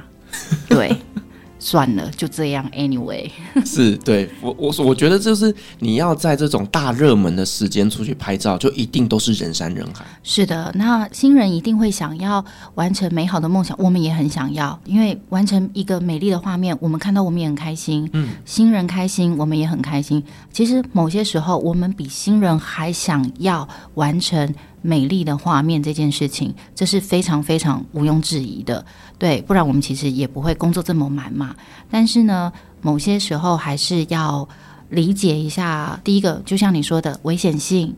[0.69, 0.95] 对。
[1.59, 2.69] 算了，就这样。
[2.73, 3.31] Anyway，
[3.67, 10.05] 是对我我我觉得就是你要在这种大热门的时间出去拍照，就一定都是人山人海。
[10.23, 12.45] 是的，那新人一定会想要
[12.75, 18.09] 完成美好的梦想，我们也很想要，因为完成一个美丽的画面，我们看到我们也很开心。
[18.13, 20.23] 嗯，新人开心，我们也很开心。
[20.53, 24.55] 其实某些时候，我们比新人还想要完成。
[24.83, 28.85] 美丽的画面这件事情，这是非常非常毋庸置疑的，
[29.19, 31.55] 对，不然我们其实也不会工作这么满嘛。
[31.91, 34.49] 但是呢，某些时候还是要
[34.91, 37.95] 理解一下，第一个就像你说的危险性，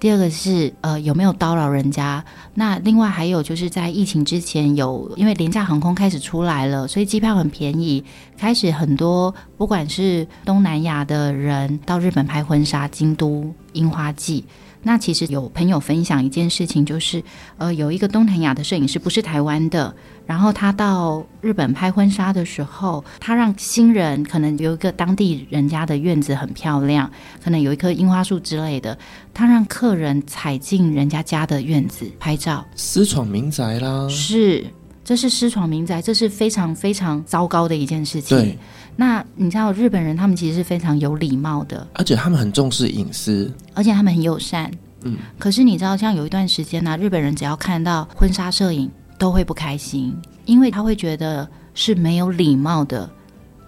[0.00, 2.24] 第二个是呃有没有叨扰人家。
[2.54, 8.04] 那另外还有就是在疫情之前有，因为廉价航空开始出来了，所以机票很便宜，
[8.36, 14.44] 开始很多不管是东南亚的人到日本拍婚纱，京都樱花季。
[14.84, 17.22] 那其实有朋友分享一件事情，就是
[17.58, 19.94] 呃，有一个东南亚的摄影师，不是台湾的，
[20.26, 27.10] 然后他到日本拍婚纱的时候，他让新人可能有一个当地人家的院子很漂亮，
[27.42, 28.96] 可能有一棵樱花树之类的，
[29.32, 34.64] 他让客人踩进人家家的院子拍照，私闯民宅啦，是，
[35.04, 38.38] 这是私闯民宅，这是非常非常糟糕的一件事情。
[38.38, 38.58] 对。
[38.96, 44.70] 那你知道日本人他们其实是非常有礼貌的，而且他们很重视隐私，而且他们很友善。
[45.02, 53.10] 嗯，可是你知道，像有一段时间呢、啊，日本人只要看到婚纱摄影都会不开心，因为他会觉得是没有礼貌的。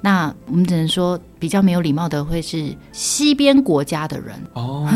[0.07, 4.89] 那我们只能说，比较没有礼貌的会是西边国家的人哦。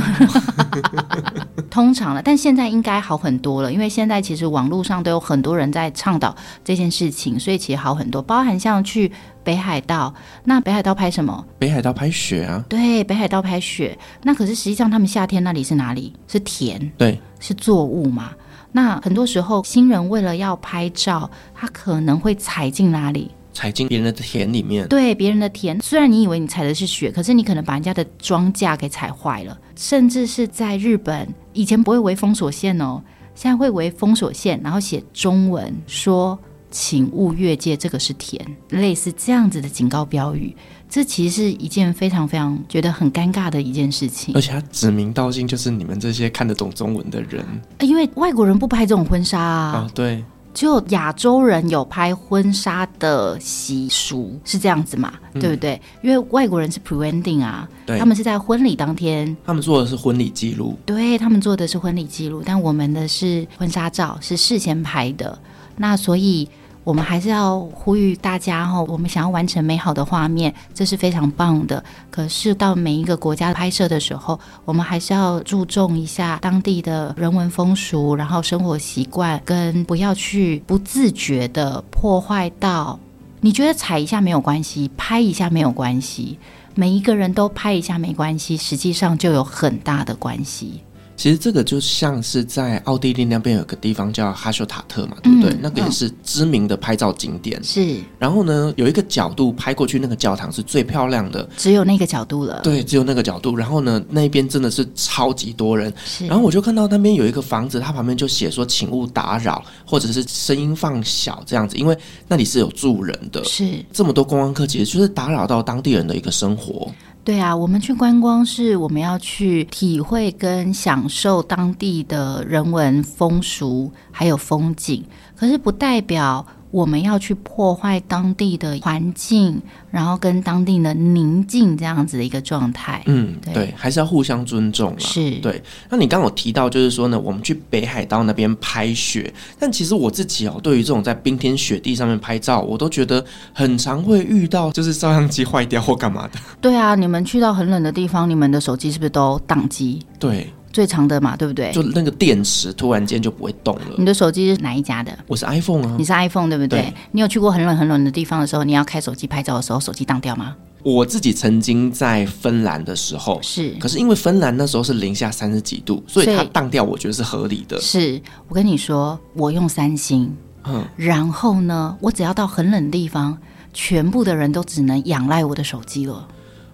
[1.68, 6.32] 通常了，但现在应该好很多了，因为现在其实网络上都有很多人在倡导
[6.64, 8.22] 这件事情，所以其实好很多。
[8.22, 9.10] 包含像去
[9.42, 11.44] 北海道，那北海道拍什么？
[11.58, 12.64] 北海道拍雪啊。
[12.68, 13.98] 对，北海道拍雪。
[14.22, 16.14] 那可是实际上他们夏天那里是哪里？
[16.28, 18.30] 是田，对，是作物嘛。
[18.70, 23.32] 那很多时候新人为了要拍照，他可能会踩进哪里？
[23.52, 29.58] 踩进别人的田里面，对别人的田，虽然你以为你踩的是雪，可是你可能把人家的庄稼给踩坏了。
[29.76, 33.02] 甚至是在日本，以前不会围封锁线哦，
[33.34, 36.38] 现在会围封锁线，然后写中文说
[36.70, 40.54] “请勿越界”，这个是田，类似这样子的警告标语。
[40.88, 47.44] 这其实是一件非常非常觉得很尴尬的一件事情，而且他指名道姓就是你们这些看得懂中文的人，
[47.80, 50.22] 因为外国人不拍这种婚纱啊，哦，对。
[50.52, 55.80] 就亚洲人有拍婚纱的习俗是这样子嘛，嗯、对不对？
[56.02, 65.38] 因为外国人是 pre-wedding 啊，他们是在婚礼当天，他们做的是婚礼记录，对，他们做的是婚礼记录，但我们的是婚纱照，是事先拍的，
[65.76, 66.48] 那所以。
[66.82, 71.82] 我们还是要呼吁大家哈，我们想要完成美好的画面，这是非常棒的。
[72.10, 82.98] 可是到每一个国家拍摄的时候，我们还是要注重一下当地的人文风俗，然后生活习惯，跟不要去不自觉的破坏到。
[83.42, 86.38] 你觉得踩一下没有关系，拍一下没有关系，
[86.74, 90.80] 每一个人都拍一下没关系，实际上就有很大的关系。
[91.20, 95.50] 其实这个就像是在奥地利那边有个地方叫哈修塔特嘛，对不对？
[95.50, 97.62] 嗯、那个也是知名的拍照景点。
[97.62, 97.98] 是。
[98.18, 101.46] 然后呢，有一个角度拍过去，那个教堂是最漂亮的。
[101.59, 102.62] 只有那个角度了。
[102.62, 103.54] 对，只有那个角度。
[103.54, 105.92] 然后呢，那边真的是超级多人。
[106.06, 106.26] 是。
[106.26, 111.94] 然后我就看到那边有一个房子，它旁边就写说“请勿打扰”或者是声音放小这样子，因为
[112.28, 113.44] 那里是有住人的。
[113.44, 113.85] 是。
[113.92, 116.90] 这么多观光客，其实就是打扰到当地人的一个生活。
[117.22, 125.04] 对啊，我们去观光是我们要去体会跟享受当地的人文风俗，还有风景，
[125.37, 126.44] 可是不代表。
[126.70, 133.02] 我们要去破坏当地的环境，然后跟当地的宁静这样子的一个状态。
[133.06, 134.94] 嗯，对，对，还是要互相尊重。
[134.98, 135.62] 是，对。
[135.88, 146.38] 那你刚刚有提到，就是说呢，我们去北海道那边拍雪，但其实我自己哦，对于这种在冰天雪地上面拍照，我都觉得很常会遇到，就是照相机坏掉或干嘛的。
[146.61, 150.00] 对啊，你们去到很冷的地方，你们的手机是不是都宕机？
[150.18, 150.52] 对。
[150.72, 151.70] 最长的嘛，对不对？
[151.72, 153.83] 就那个电池突然间就不会动了。
[153.98, 155.16] 你的手机是哪一家的？
[155.26, 155.96] 我是 iPhone 啊。
[155.98, 156.80] 你是 iPhone 对不对？
[156.80, 156.94] 对。
[157.12, 160.54] 你有去过很冷很冷的地方的时候，你要开手机拍照的时候，手机当掉吗？
[160.83, 167.78] 我自己曾经在芬兰的时候是，可是因为芬兰那时候是零下三十几度，所以它当掉，我觉得是合理的。
[167.80, 173.37] 是我跟你说，我用三星，嗯，然后呢，我只要到很冷的地方，
[173.74, 176.26] 全部的人都只能仰赖我的手机了。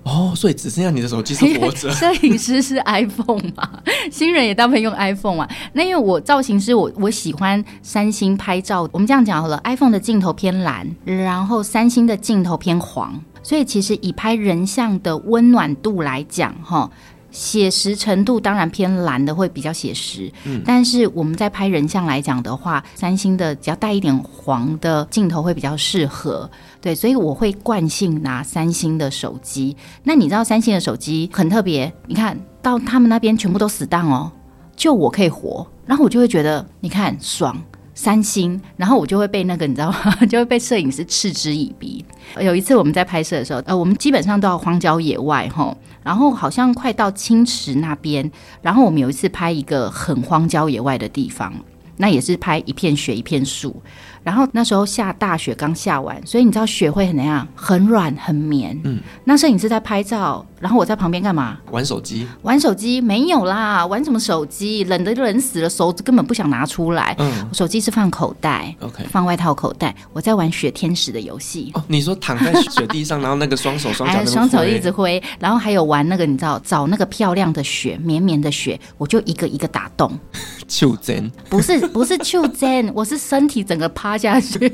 [0.06, 1.90] 哦，所以只剩下你的手机是活着。
[1.90, 3.68] 摄影师是 iPhone 嘛？
[4.10, 5.50] 新人也大部分用 iPhone 啊？
[5.72, 8.88] 那因为我造型师，我我喜欢三星拍照。
[8.92, 13.20] 我们这样讲好了，iPhone 的镜头偏蓝，然后三星的镜头偏黄。
[13.42, 16.88] 所以其实以拍人像的温暖度来讲，哈，
[17.30, 26.50] 写实程度当然偏蓝的会比较写实，嗯，但是我们在拍人像来讲的话，三星的只要带一点黄的镜头会比较适合，
[26.80, 29.76] 对，所以我会惯性拿三星的手机。
[30.04, 34.32] 那你知道三星的手机很特别，你看到他们那边全部都死档哦，
[34.74, 37.56] 就我可以活，然后我就会觉得你看爽。
[37.98, 40.14] 三星，然后我就会被那个你知道吗？
[40.28, 42.04] 就会被摄影师嗤之以鼻。
[42.38, 45.74] 有一次我们在拍摄的时候，呃，我们基本上都要荒郊野外哈，
[46.06, 48.30] 然后好像快到青池那边，
[48.62, 51.52] 然后我们有一次拍一个很荒郊野外的地方，
[51.96, 53.82] 那也是拍一片雪一片树。
[54.22, 57.46] 然后那时候下大雪刚下完，所以你知道雪会很怎样？
[57.56, 58.80] 很软很绵。
[58.84, 59.00] 嗯。
[59.24, 61.58] 那摄影师在拍照，然后我在旁边干嘛？
[61.70, 62.26] 玩手机。
[62.42, 64.84] 玩手机没有啦，玩什么手机？
[64.84, 67.14] 冷的冷死了，手根本不想拿出来。
[67.18, 67.48] 嗯。
[67.52, 69.94] 手机是放口袋，OK，放外套口袋。
[70.12, 71.70] 我在玩雪天使的游戏。
[71.74, 80.10] 哦，你说躺在雪地上，然后那个双手双脚 双手一直挥，然后还有玩那个你知道找那个漂亮的雪绵绵的雪，我就一个一个打洞。
[80.68, 84.72] 袖珍不是不是袖珍， 我是身体整个趴下去，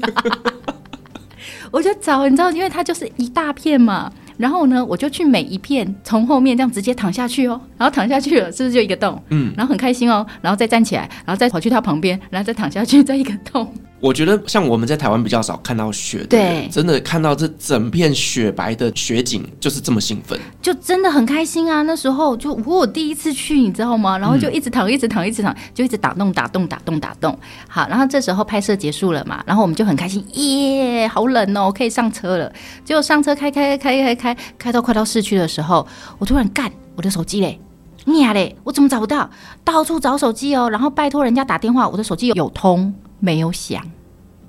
[1.70, 9.22] 我就找你知道，因为它就是一大片嘛，然后呢，我就去每一片从后面这样直接躺下去哦，然后躺下去了，是不是就一个洞？
[9.28, 13.72] 嗯，然后很开心哦，然后再站起来，然后再跑去他旁边，然后再躺下去，再一个洞。
[14.02, 21.82] 我觉得像我们在台湾比较少看到雪的，对，真的看到这整片雪白的雪景，就是这么兴奋，就真的很开心啊！
[21.82, 24.18] 那时候就我第一次去，你知道吗？
[24.18, 27.38] 然后就一直躺，一直躺，一直躺，就一直打洞、打洞、打洞、打洞。
[27.68, 32.52] 好，然后这时候拍摄结束了嘛，然后我们就很开心，耶，好冷哦，可以上车了。
[32.84, 35.86] 结果上车开开开开开开，开到快到市区的时候，
[36.18, 37.56] 我突然干，我的手机嘞，
[38.04, 39.30] 你呀嘞，我怎么找不到？
[39.62, 42.92] 到处找手机哦，然后拜托人家打电话，我的手机有通。
[43.24, 43.80] 没有响，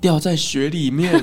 [0.00, 1.12] 掉在雪里面，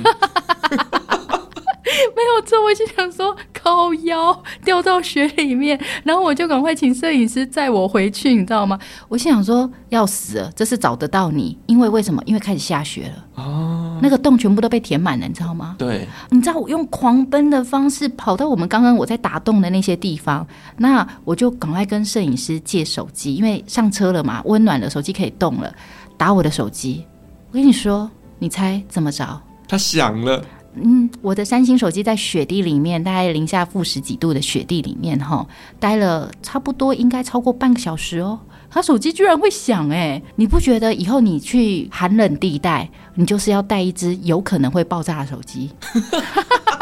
[2.34, 2.62] 有错。
[2.64, 8.78] 我就想说，靠腰掉到雪里面，然后我就赶快请摄影师载我回去，你知道吗？
[9.06, 12.22] 我心想说，要死了，这是找得到你，因为为什么？
[12.24, 15.76] 因为开始下雪了哦，那个洞全部都被填满了，你知道吗？
[15.78, 20.46] 对，你知道我用狂奔的方式跑到我们刚刚我在打洞的那些地方，
[20.78, 25.70] 那我就赶快跟摄影师借手机，因为上车了嘛，温暖了，手机可以动了，
[26.16, 27.04] 打我的手机。
[27.52, 29.38] 我跟你说，你猜怎么着？
[29.68, 30.42] 它响了。
[30.74, 35.46] 嗯，我的三星手机在雪地里面，大概零下负十几度的雪地里面，哈，
[35.78, 38.40] 待了差不多应该超过半个小时哦。
[38.70, 45.70] 它手机居然会响，哎，你不觉得以后你去寒冷地带，你就是要带一只有可能会爆炸的手机？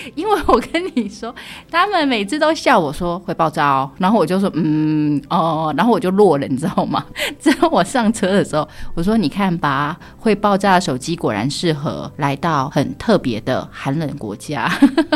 [0.14, 1.34] 因为我跟你说，
[1.70, 7.04] 他们每次都笑我说会爆炸哦，然后我就说嗯哦，然后我就落了，你知道吗？
[7.40, 14.70] 之后我上车的时候，我说你看吧，会爆炸的手机果然适合来到很特别的寒冷国家。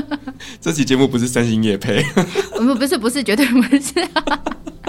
[0.61, 2.03] 这期节目不是三星夜配，
[2.57, 4.09] 不不是不是绝对不是。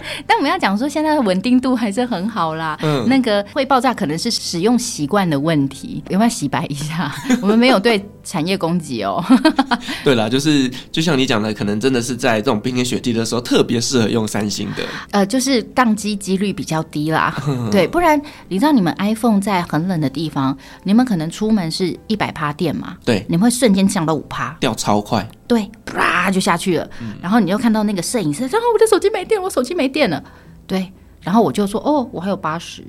[0.27, 2.77] 但我们要讲说，现在的稳定度还是很好啦。
[2.81, 7.13] 嗯，那个会爆炸可能是使用习惯的问题，有没有洗白一下？
[7.41, 9.23] 我们没有对产业攻击哦。
[10.03, 14.83] 对啦，就是就像你讲的，可能真的是在这种冰天雪地的时候，特别适合用三星的。
[15.11, 17.33] 呃，就是宕机几率比较低啦。
[17.71, 22.97] 对，不然你知道你们 iPhone 在很冷的地方，你们可能出门是一百趴电嘛？
[23.05, 25.27] 对，你们会瞬间降到五趴，掉超快。
[25.47, 26.89] 对，啪就下去了。
[27.01, 30.23] 嗯、然后你就看到那个摄影师，然后我的手机没电，我手机没电了。
[30.65, 30.91] 对，
[31.21, 32.83] 然后我就说，哦，我还有八十。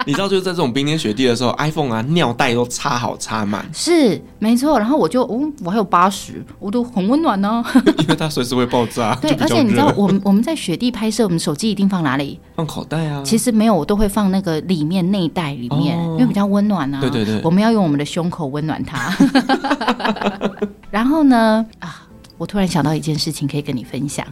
[0.06, 3.64] 你知道，就是在这种冰天雪地的时候，iPhone 啊，尿袋都插好插满。
[3.72, 4.78] 是，没错。
[4.78, 7.62] 然后我就，哦，我还有八十，我都很温暖呢。
[7.98, 9.14] 因为它随时会爆炸。
[9.16, 12.40] 对，而且你知道，我们我们在雪地拍摄，我们手机一定放哪里？
[12.56, 13.22] 放口袋啊。
[13.24, 17.00] 其实没有，我都会放那个里面内袋里面，哦、因为比较温暖啊。
[17.00, 17.40] 对对对。
[17.44, 19.14] 我们要用我们的胸口温暖它。
[20.90, 22.02] 然后呢，啊，
[22.38, 24.26] 我突然想到一件事情，可以跟你分享。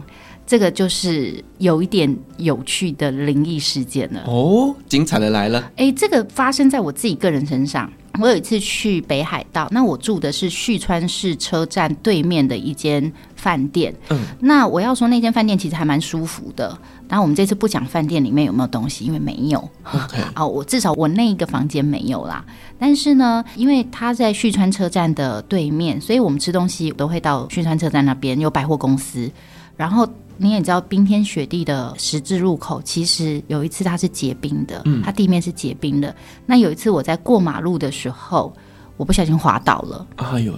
[0.49, 5.71] 这个就是有一点有趣的灵异事件了哦，精彩的来了！
[5.75, 7.87] 哎，这个发生在我自己个人身上。
[8.19, 13.93] 我有一次去北海道，那我住的是旭川市车站对面的一间饭店。
[14.09, 16.75] 嗯，那我要说那间饭店其实还蛮舒服的。
[17.07, 19.59] 然后我们这次不讲饭店里面有没有东西，因为没有。
[19.83, 22.43] OK， 哦，我至少我那一个房间没有啦。
[22.79, 29.31] 但是呢，因为它在旭川车站的对面，所以我们吃东西都会到旭川车站那边有百货公司，
[29.77, 30.09] 然后。
[30.41, 36.15] 你也知道，冰天雪地的十字路口，其实有一次它是结冰的，嗯，它地面是结冰的。
[36.45, 38.53] 那有一次我在过马路的时候，
[38.95, 40.53] 我不小心滑倒了，哎呦，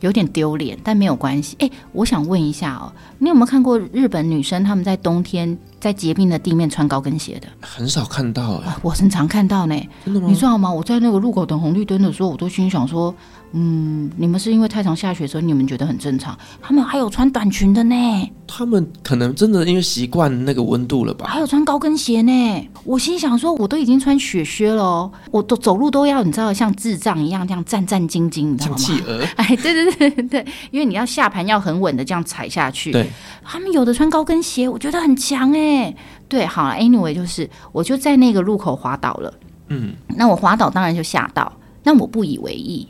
[0.00, 1.54] 有点丢脸，但没有关系。
[1.60, 7.48] 哎，我想问一下哦，你有没有看过日本女生她们在冬天在结冰的地面穿高跟鞋的？
[7.60, 9.74] 很少看到哎，我很常看到呢。
[10.06, 10.28] 真的吗？
[10.30, 10.72] 你知道吗？
[10.72, 13.14] 我在那个路口等红绿灯的时候，我都心想说，
[13.52, 16.38] 嗯，你们是因为太常下雪，所以你们觉得很正常。
[16.62, 17.96] 他们还有穿短裙的呢。
[18.46, 21.26] 他们可能真的因为习惯那个温度了吧？
[21.28, 22.68] 还有穿高跟鞋呢。
[22.84, 28.76] 我心想说，我都已经穿雪靴了，我都走路都要你知道像智障一样这样战战兢兢，你知道吗？
[28.76, 29.24] 像企鹅。
[29.36, 32.92] 哎，对对对对对，因为你要下盘要很稳的这样踩下去。
[32.92, 33.08] 对，
[33.42, 35.92] 他们有的穿高跟鞋，我觉得很强哎。
[36.28, 39.34] 对，好，anyway 就是我就在那个路口滑倒了。
[39.68, 42.86] 嗯，那我滑倒当然就吓到，但我不以为意。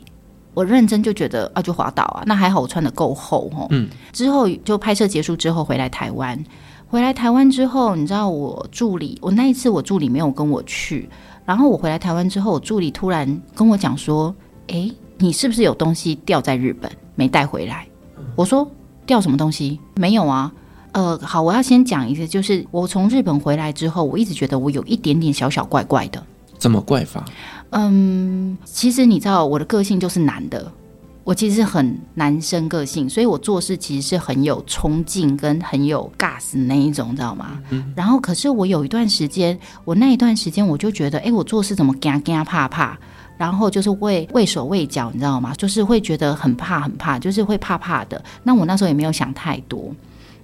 [0.53, 3.67] 我认真就觉得啊，就滑倒啊，那还好我穿的够厚哦。
[3.69, 6.41] 嗯，之后就拍摄结束之后回来台湾，
[6.87, 11.09] 回来台湾之后，你知道我助理，我那一次我助理没有跟我去，
[11.45, 14.33] 然后我回来台湾之后，我助理突然跟我讲说
[14.67, 17.87] ：“诶，你是不是有东西掉在日本没带回来？”
[18.35, 18.69] 我说
[19.05, 19.79] ：“掉什么东西？
[19.95, 20.51] 没有啊。”
[20.93, 26.21] 呃，好，我要先讲一个，就是我从日本回来之后，我一直觉得我有一点点小小怪怪的。
[26.57, 27.23] 怎么怪法？
[27.71, 30.71] 嗯，其实你知道我的个性就是男的，
[31.23, 37.59] 我其实是很男生个性，所以我做事其实是很有冲劲跟很有 gas 那一种，你知道吗？
[37.69, 37.93] 嗯。
[37.95, 42.97] 然后，可是我有一段时间，我那一段时间我就觉得，哎，我做事怎么干干怕怕，
[43.37, 45.53] 然后就是畏畏手畏脚，你知道吗？
[45.55, 48.21] 就是会觉得很怕很怕，就是会怕怕的。
[48.43, 49.93] 那我那时候也没有想太多。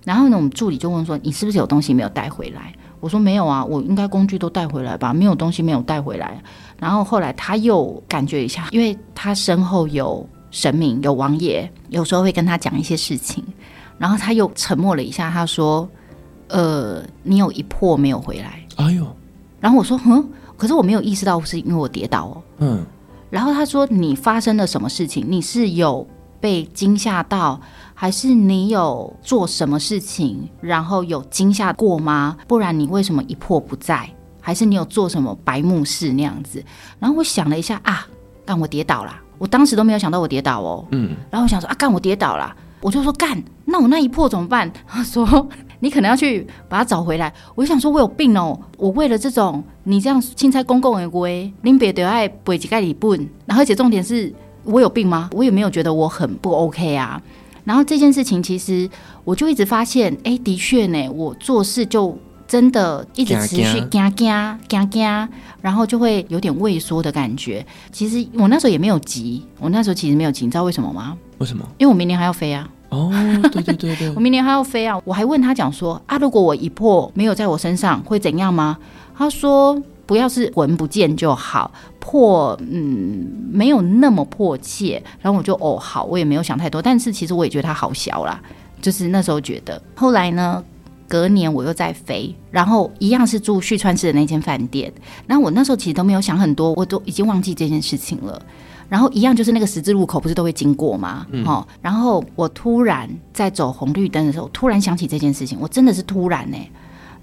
[0.06, 6.42] 然后呢，我们助理就问说：“你是不是有东西没有带回来？”我说：“没有啊，我应该工具都带回来吧，没有东西没有带回来。”
[6.80, 13.44] 然后后来他又感觉一下，因为他身后有神明，有王爷，有时候会跟他讲一些事情。
[13.98, 15.88] 然后他又沉默了一下，他说
[16.50, 19.06] ：“呃，你有一魄没有回来。”哎呦！
[19.60, 20.24] 然后我说：“哼，
[20.56, 22.86] 可是我没有意识到是因为我跌倒哦。”嗯。
[23.30, 25.26] 然后他说：“你发生了什么事情？
[25.28, 26.08] 你是有
[26.40, 27.60] 被惊吓到，
[28.00, 32.38] 还是你有做什么事情，然后有惊吓过吗？
[32.48, 34.08] 不然你为什么一破不在？”
[34.40, 36.64] 还是你有做什么白目事那样子？
[37.00, 38.08] 然后我想了一下啊，
[38.46, 40.86] 干我跌倒了，我当时都没有想到我跌倒哦。
[40.92, 44.72] 嗯，然后我想说啊，干我跌倒了，我就说干，那我那一破怎么办？
[44.88, 47.34] 他说你可能要去把它找回来。
[47.56, 54.32] 我就想说我有病哦，我为了这种你这样钦差公共的规，林别得爱背几盖里笨，然后而且重点是
[54.64, 55.30] 我有病吗？
[55.34, 57.20] 我也没有觉得我很不 OK 啊。
[57.68, 58.90] 然后这件事情其实
[59.24, 62.18] 我就一直发现，哎，的确呢，我做事就。
[62.48, 67.66] 真的一直持续惊惊惊惊，然后就会有点畏缩的感觉。
[67.92, 71.18] 其实我那时候也没有急，我那时候其实没有急，你知道为什么吗？
[71.40, 71.68] 为什么？
[71.78, 72.70] 因为我明年还要飞啊！
[72.88, 73.12] 哦，
[73.52, 74.98] 对对对对， 我明年还要飞啊！
[75.04, 78.78] 我还问他讲说啊，如果我一破没有在我身上会怎样吗？
[79.14, 85.04] 他说不要是魂不见就好，破嗯没有那么迫切。
[85.22, 88.42] 然后我就哦好，我也没有想太多，但是其实我也觉得他好小啦，
[88.82, 89.80] 就是那时候觉得。
[89.94, 90.64] 后来呢？
[91.10, 94.92] 隔年我又在飞，然后一样是住旭川市的那间饭店。
[95.26, 98.42] 然后我那时候其实都没有想很多，我都已经忘记这件事情了。
[98.90, 101.26] 然后一样就是那个十字路口不是都会经过吗？
[101.32, 101.46] 嗯。
[101.46, 106.58] 哦，然后我突然在走红绿灯的时候，突然想起这件事情，我真的是突然呢。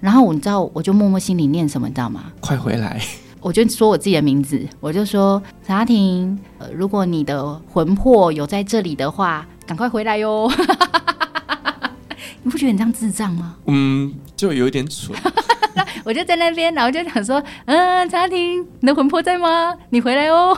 [0.05, 2.25] 然后你知道，我就默默心里念什么，你知道吗？
[2.39, 3.01] 快回来！
[3.41, 10.47] 我就说我自己的名字，我就说陈阿婷，呃，如果你的魂魄有在这里的话，赶快回来哟。
[12.43, 13.55] 你不觉得你这样智障吗？
[13.65, 15.17] 嗯，就有一点蠢。
[16.05, 19.73] 我就在那边，然后就想说，嗯，陈阿婷，你的魂魄在吗？
[19.89, 20.55] 你回来哦。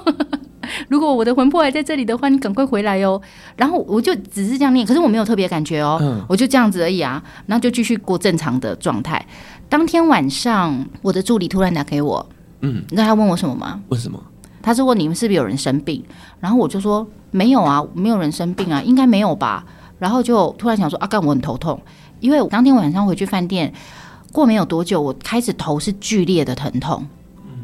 [0.89, 3.21] 如果我的魂魄还在这里的话，你赶快回来哦。
[3.55, 7.21] 然后我就只是这样念，可是我没有特别感觉哦，嗯、我就这样子而已啊。
[7.45, 9.25] 然后就继续过正常的状态。
[9.69, 12.25] 当天晚上，我的助理突然打给我，
[12.61, 13.79] 嗯，你知道他问我什么吗？
[13.89, 14.21] 问什么？
[14.61, 16.03] 他是问你们是不是有人生病？
[16.39, 19.65] 然后我就说没有啊，没有人生病啊，应该没有吧。
[19.99, 21.81] 然后就突然想说啊，干我很头痛，
[22.19, 23.73] 因为我当天晚上回去饭店，
[24.31, 27.05] 过没有多久，我开始头是剧烈的疼痛。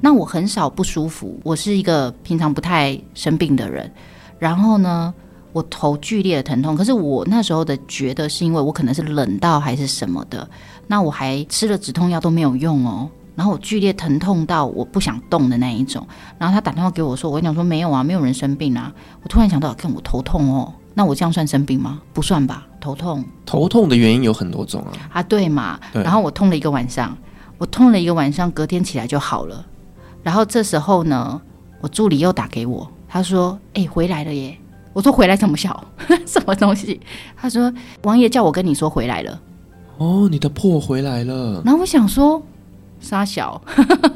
[0.06, 3.89] 那我很少不舒服，我是一个平常不太生病的人。
[4.38, 5.14] 然后呢，
[5.54, 10.45] 我头剧烈的疼痛，可是我那时候的觉得是因为我可能是冷到还是什么的。
[10.88, 13.10] 那我还吃了止痛药都没有用哦。
[13.34, 16.06] 然后我剧烈疼痛到我不想动的那一种。
[16.38, 18.93] 然后他打电话给我说，我跟你讲说没有啊，没有人生病啊。
[19.22, 20.74] 我突然想到，看我头痛哦。
[20.93, 22.01] 那我这样算生病吗？
[22.12, 23.24] 不算吧，头痛。
[23.45, 24.91] 头痛的原因有很多种啊。
[25.14, 25.80] 啊，对嘛。
[25.93, 26.04] 对。
[26.04, 27.18] 然后我痛了一个晚上，
[27.58, 29.66] 我痛了一个晚上，隔天起来就好了。
[30.24, 31.40] 然后这时候呢，
[31.82, 34.58] 我助理又打给我，他说：“哎、欸，回来了耶。”
[34.94, 35.84] 我说：“回来怎么小？
[36.26, 37.00] 什么东西？”
[37.36, 37.72] 他说
[38.04, 39.40] ：“王爷叫我跟你说回来了。”
[39.98, 41.62] 哦，你的破回来了。
[41.66, 42.42] 然后我想说，
[43.00, 43.62] 杀小，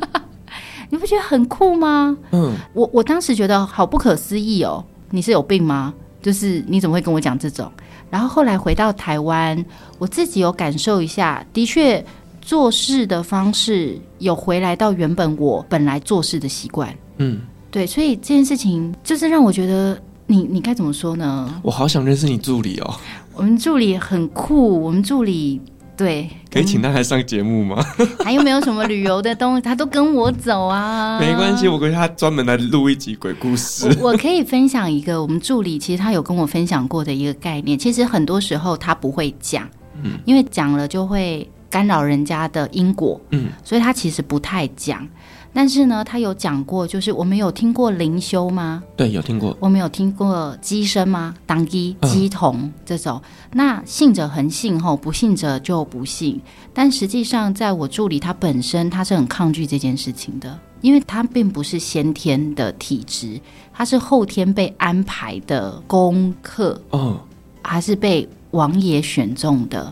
[0.89, 2.17] 你不觉得很酷吗？
[2.31, 2.53] 嗯。
[2.73, 4.83] 我我当时觉得好不可思议哦。
[5.09, 5.93] 你是有病吗？
[6.21, 7.71] 就是你怎么会跟我讲这种？
[8.09, 9.65] 然后后来回到台湾，
[9.99, 12.03] 我自己有感受一下，的确
[12.47, 16.95] 做事的方式有回来到原本我本来做事的习惯。
[17.17, 21.59] 嗯，对，所以这件事情就是让我觉得你你该怎么说呢？
[21.61, 22.95] 我好想认识你助理哦。
[23.35, 25.59] 我们助理很酷，我们助理
[25.97, 27.83] 对，可以请他来上节目吗？
[28.23, 29.61] 还有没有什么旅游的东西？
[29.61, 31.19] 他都跟我走啊。
[31.19, 33.93] 没关系，我跟他专门来录一集鬼故事。
[33.99, 37.77] 我，我可以分享一个我们助理，其实他有跟我分享过的一个概念。
[37.77, 39.67] 其实很多时候他不会讲，
[40.01, 45.07] 嗯，因为讲了就会干扰人家的因果，嗯，所以他其实不太讲。
[45.53, 48.83] 但是呢，他有讲过，就是我们有听过灵修吗？
[48.95, 49.57] 对，有听过。
[49.59, 51.33] 我们有听过鸡声吗？
[51.47, 53.19] 当鸡、鸡童这种。
[53.53, 56.39] 那信者恒信，吼不信者就不信。
[56.75, 63.39] 但实际上，在我助理他本身，他是很抗拒这件事情的，因为他并不是先天的体质，
[63.73, 67.19] 他是后天被安排的功课，哦，
[67.63, 69.91] 还是被王爷选中的。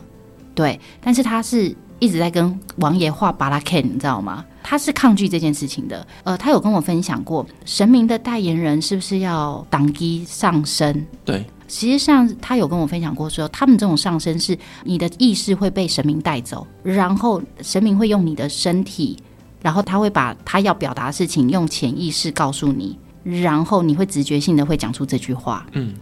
[0.55, 4.43] 对，但是他是一直在跟王爷画巴拉 K，你知道吗？
[4.63, 11.05] 他是抗拒这件事情的，呃，他有跟我分享过，神明的代言人是不是要挡机上身？
[11.23, 19.17] 对，实际上他有跟我分享过说，他们这种上身是你的意识会被神明带走，然后神明会用你的身体，
[19.61, 25.65] 然后他会把他要表达的事情用潜意识告诉你，然后你会直觉性的会讲出这句话。
[25.73, 25.93] 嗯，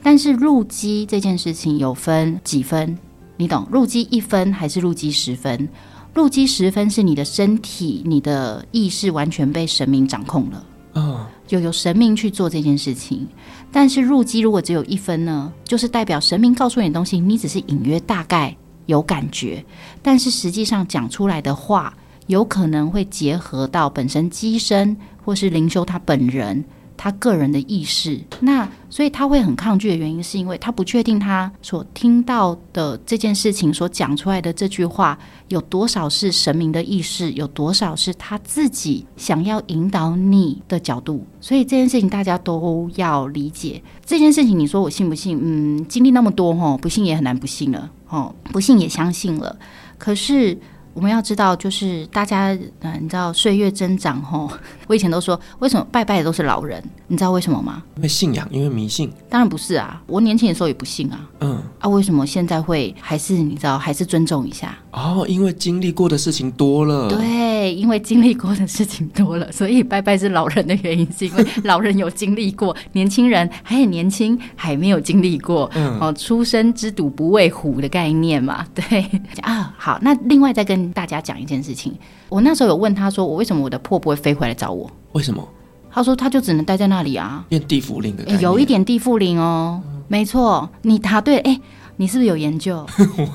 [0.00, 2.96] 但是入机这件事情有分几分？
[3.36, 3.66] 你懂？
[3.70, 5.68] 入乩一分还是入乩十分？
[6.14, 10.64] 入乩十分是你的身体、你的意识完全被神明掌控了，
[10.94, 13.26] 嗯，就由神明去做这件事情。
[13.72, 18.54] 但是入乩如果只有一分呢，就是代表神明告诉你的东西，你只是隐约大概
[18.86, 19.64] 有感觉，
[20.02, 21.94] 但是实际上讲出来的话，
[22.26, 26.62] 有可能会结合到本身机身或是灵修他本人。
[27.02, 41.26] 他个人的意识，那所以他会很抗拒的原因，是因为他不确定他所听到的这件事情所讲出来的这句话有多少是神明的意识，有多少是他自己想要引导你的角度。
[41.40, 43.82] 所以这件事情大家都要理解。
[44.06, 45.36] 这件事情你说我信不信？
[45.42, 49.58] 嗯，经历那么多吼，不信也很难不信了，哦，不信也相信了。
[49.98, 50.56] 可是。
[50.94, 54.50] 我们要知道，就是大家，嗯，你知道岁月增长吼，
[54.86, 56.82] 我以前都说，为什么拜拜的都是老人？
[57.06, 57.82] 你知道为什么吗？
[57.96, 59.10] 因为信仰，因为迷信。
[59.28, 61.20] 当然不是啊，我年轻的时候也不信啊。
[61.40, 64.76] 嗯，啊，为什么现在会还是你知道，还是尊重一下？
[64.90, 67.08] 哦，因为经历过的事情多了。
[67.08, 75.70] 对，因为经历过的事情多了， 所以拜拜是老人的原因，是因为老人有经历过，年轻人还很年轻，还没有经历过。
[75.74, 78.66] 嗯，哦，初生之犊不畏虎的概念嘛。
[78.74, 79.02] 对
[79.40, 80.81] 啊，好，那另外再跟。
[80.82, 81.94] 跟大家讲一件事情，
[82.28, 84.90] 我那时候有问他说，我为什么我的破不会飞回来找我？
[85.12, 85.46] 为什么？
[85.90, 91.60] 他说他就只能待在那里啊，变地缚灵的、欸，有一点地缚灵哦，嗯、没错，你答对，哎、欸，
[92.02, 92.84] 你是不是有研究？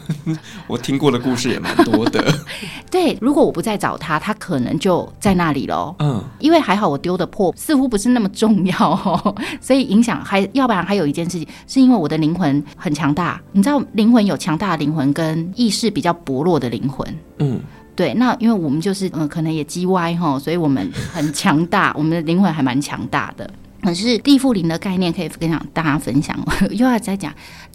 [0.67, 2.21] 我听过的故事也蛮多的。
[2.91, 5.95] 对，如果我不再找他，他可能就在那里喽。
[5.99, 13.41] 嗯，因为还好我丢的破似乎不是那么重要哦， 所以影响还要不然还有一件事情，是因为我的灵魂很强大。
[13.53, 17.07] 你知道，灵魂有强大的灵魂跟意识比较薄弱的灵魂。
[17.39, 17.61] 嗯，
[17.95, 23.49] 对，那因为我们就是嗯、呃，可能也叽歪哈，所以我们很强大，我们的灵魂还蛮强大的。
[23.83, 26.37] 可是地缚灵的概念可以跟大家分享，
[26.71, 27.31] 又要再讲。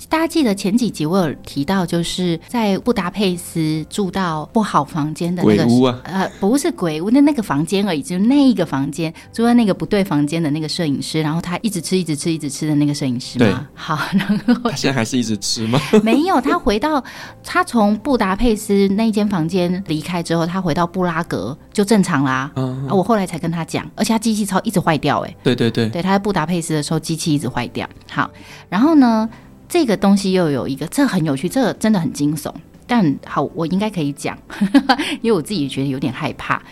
[0.09, 13.47] 大家记得前几集我有提到，就是在布达佩斯住到不好房间的那个鬼屋啊，呃，不是鬼屋，那那个房间而已，就是那一个房间住在那个不对房间的那个摄影师，然后他一直吃，一直吃，一直吃的那个摄影师吗？
[13.47, 15.81] 对，好，然后他现在还是一直吃吗？
[16.03, 17.03] 没有，他回到
[17.43, 22.51] 他从布达佩斯那间房间离开之后，他回到布拉格就正常啦。
[22.57, 27.89] 嗯，啊，我后来才跟他讲，而且他机器超一直坏掉，哎，对对对，对，他在布达佩斯的时候机器一直坏掉。
[28.11, 28.31] 好，
[28.69, 29.29] 然后呢？
[29.73, 32.53] 这个东西又有一个，这很有趣，这个真的很惊悚。
[32.87, 34.37] 但好，我应该可以讲，
[35.23, 36.63] 因为我自己觉得有点害怕。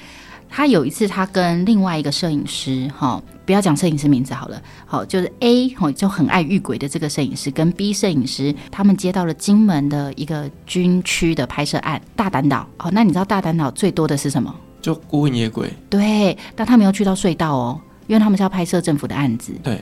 [0.51, 12.69] 他有一次，他跟另外一个摄影师，哈，不要讲摄影师名字好了，好，就是 A，就很爱遇鬼的这个摄影师，跟 B 摄影师，他们接到了金门的一个军区的拍摄案，大胆岛。
[12.81, 14.55] 哦，那你知道大胆岛最多的是什么？
[14.83, 15.73] 就孤魂野鬼。
[15.89, 19.55] 对，但他没有去到隧道哦，因为他们是要拍摄政府的案子。
[19.63, 19.81] 对。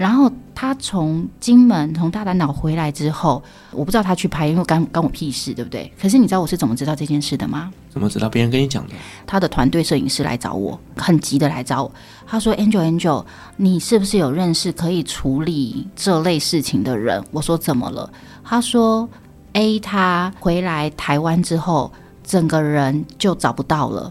[0.00, 5.92] 然后他从金门从大胆岛回来之后，我不知道他去拍，因为干干我屁事，对不对？
[6.00, 7.70] 可是你知道我是怎么知道这件事的吗？
[7.90, 8.26] 怎么知道？
[8.26, 8.94] 别人跟你讲的。
[9.26, 11.92] 他的团队摄影师来找我，很急的来找我。
[12.26, 13.22] 他说：“Angel Angel，
[13.58, 18.10] 你是不是有认识可以处理这类事情的人？”我说：“怎么了？”
[18.42, 19.06] 他说
[19.52, 21.92] ：“A 他回来台湾之后，
[22.24, 24.10] 整个人就找不到了。”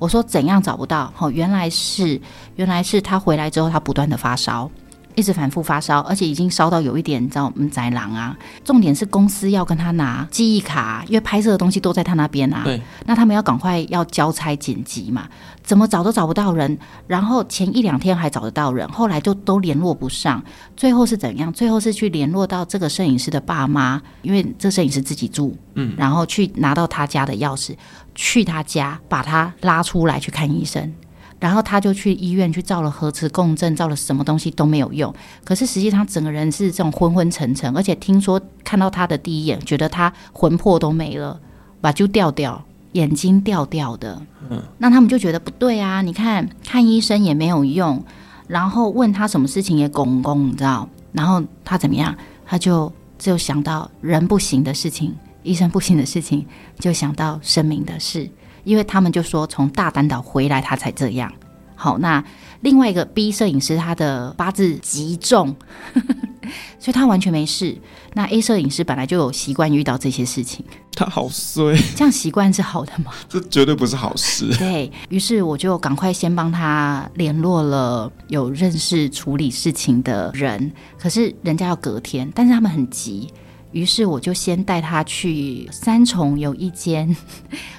[0.00, 2.20] 我说：“怎样找不到？”哦，原来是
[2.56, 4.68] 原来是他回来之后，他不断的发烧。
[5.18, 8.36] 一直反复发烧，而且已经烧到有一点，你知道，我们，宅狼啊。
[8.64, 12.62] 重点是公司要跟他拿记忆卡，因为拍摄的东西都在他那边啊。
[12.62, 12.80] 对。
[13.04, 15.28] 那他们要赶快要交差剪辑嘛，
[15.64, 16.78] 怎么找都找不到人。
[17.08, 20.40] 然后前一两天还找得到人，后来就都联络不上。
[20.76, 21.52] 最后是怎样？
[21.52, 27.74] 最后是去联络到这个摄影师的爸妈，因为这摄影师自己住，嗯，然后去拿到他家的钥匙，
[28.14, 30.94] 去他家把他拉出来去看医生。
[31.40, 35.14] 然后他就去医院去照了核磁共振，照了什么东西都没有用。
[35.44, 41.38] 可是实际上整个人是这种昏昏沉沉，而且听说看到他的第一眼，觉得他魂魄都没了，
[41.80, 44.20] 把就掉掉，眼睛掉掉的。
[44.50, 46.02] 嗯，那他们就觉得不对啊！
[46.02, 48.02] 你看看医生也没有用，
[48.46, 50.88] 然后问他什么事情也拱拱，你知道？
[51.12, 52.14] 然后他怎么样？
[52.46, 56.46] 他就只有想到人不行的事情，医生不行的事情，
[56.78, 58.28] 就想到生命的事。
[58.68, 61.32] 因为他们就说从大丹岛回来他才这样。
[61.74, 62.22] 好，那
[62.60, 65.54] 另外一个 B 摄影师他的八字极重，
[66.78, 67.78] 所以他完全没事。
[68.14, 71.76] 那 A 摄影师本来就有习惯遇到这些事情，他好衰。
[71.94, 73.12] 这样习惯是好的吗？
[73.28, 74.52] 这绝对不是好事。
[74.58, 83.32] 对，于是我就赶快先帮他联络了有认识处理事情的人，可是人家要隔天，但是他们很急。
[83.72, 87.14] 于是我就先带他去三重有一间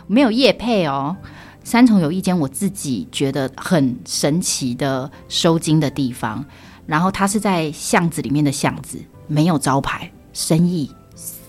[0.08, 1.16] 没有业配哦，
[1.64, 6.46] 三重有一间我自己觉得很神奇的收金的地方，
[6.86, 10.92] 然后它是在巷子里面的巷子，没有招牌，生意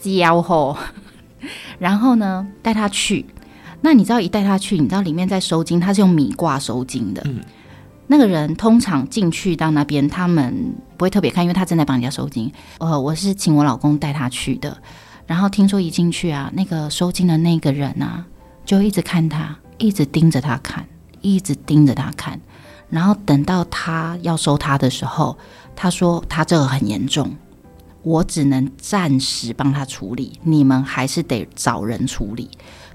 [0.03, 0.77] 消后，
[1.79, 3.27] 然后呢带他去，
[3.83, 7.23] 那你知道一带他去，你知道里面在收金，他是用米挂收金的。
[8.13, 12.53] 那个人通常进去到那边，他们不会特别看，因为他正在帮人家收金。
[12.79, 14.77] 呃，我是请我老公带他去的，
[15.29, 18.27] 然后听说一进去啊，那个收金的那个人啊，
[18.65, 20.85] 就一直看他，一直盯着他看，
[21.21, 22.41] 一直盯着他看。
[22.89, 25.39] 然后等到他要收他的时候，
[25.77, 27.31] 他说他这个很严重，
[28.03, 32.51] 我只能暂时帮他处理，你们还是得找人处理。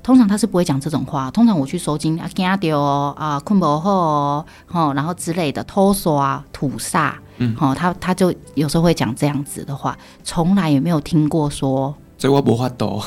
[0.05, 1.31] 通常他是不会讲这种话。
[1.31, 13.01] 通常我去收金啊，惊掉啊，困不好哦，然后之类的，拖索啊，土煞，嗯，哦，他他就有时候会讲这样子的话，从来也没有听过说这我不法度。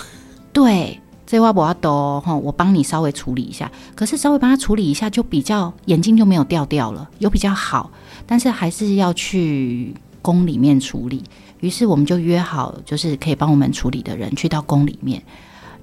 [0.52, 3.70] 对，这我不法度哈，我帮你稍微处理一下。
[3.94, 7.88] 可是稍微帮他处理一下，就比较眼睛就没有掉掉了，有比较好，
[8.26, 11.22] 但是还是要去宫里面处理。
[11.60, 15.22] 于是我们就约好，就是可以帮我们处理的人去到宫里面。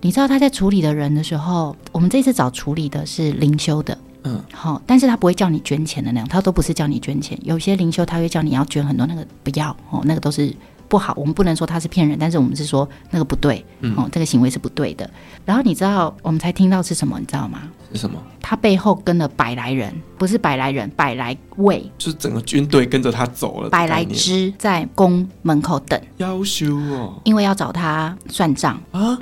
[0.06, 7.36] 你知道他在处理的人的时候，我们这次找处理的是灵修的，嗯，好，但是他不会叫你捐钱的那样，他都不是叫你捐钱。
[7.42, 10.56] 有些灵修他会叫你要捐很多，那个不要哦，那个都是
[10.88, 11.12] 不好。
[11.18, 13.66] 我们不能说他是骗人，但是我们是说那个不对，
[13.98, 15.10] 哦，这个行为是不对的。
[15.44, 17.20] 然后你知道我们才听到是什么？
[17.20, 17.64] 你知道吗？
[17.92, 18.22] 是什么？
[18.40, 29.18] 他背后跟了百来人，不是百来人，百来位，就是整个军队跟着他走了，百来支在宫门口等，要修哦，因为要找他算账啊。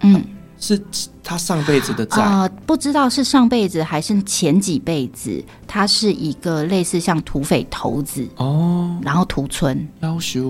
[0.00, 0.24] 嗯，
[0.58, 0.80] 是
[1.22, 5.44] 他上辈子的债啊、呃，不知道是上辈子还是前几辈子。
[5.66, 9.86] 他是一个类似像土匪头子哦，然后屠村，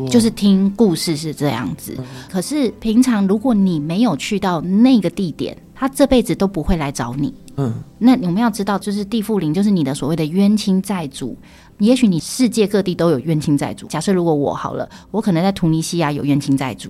[0.08, 1.96] 就是听故事是这样子。
[1.98, 7.34] 嗯、可是平常如果你没有去到那个地点，他这辈子都不会来找你。
[7.56, 11.36] 嗯，那我们要知道，就是地缚灵，就是你的所谓的冤亲债主。
[11.78, 13.88] 也许你世界各地都有冤亲债主。
[13.88, 16.88] 假设如果我好了，我可能在突尼西亚有冤亲债主。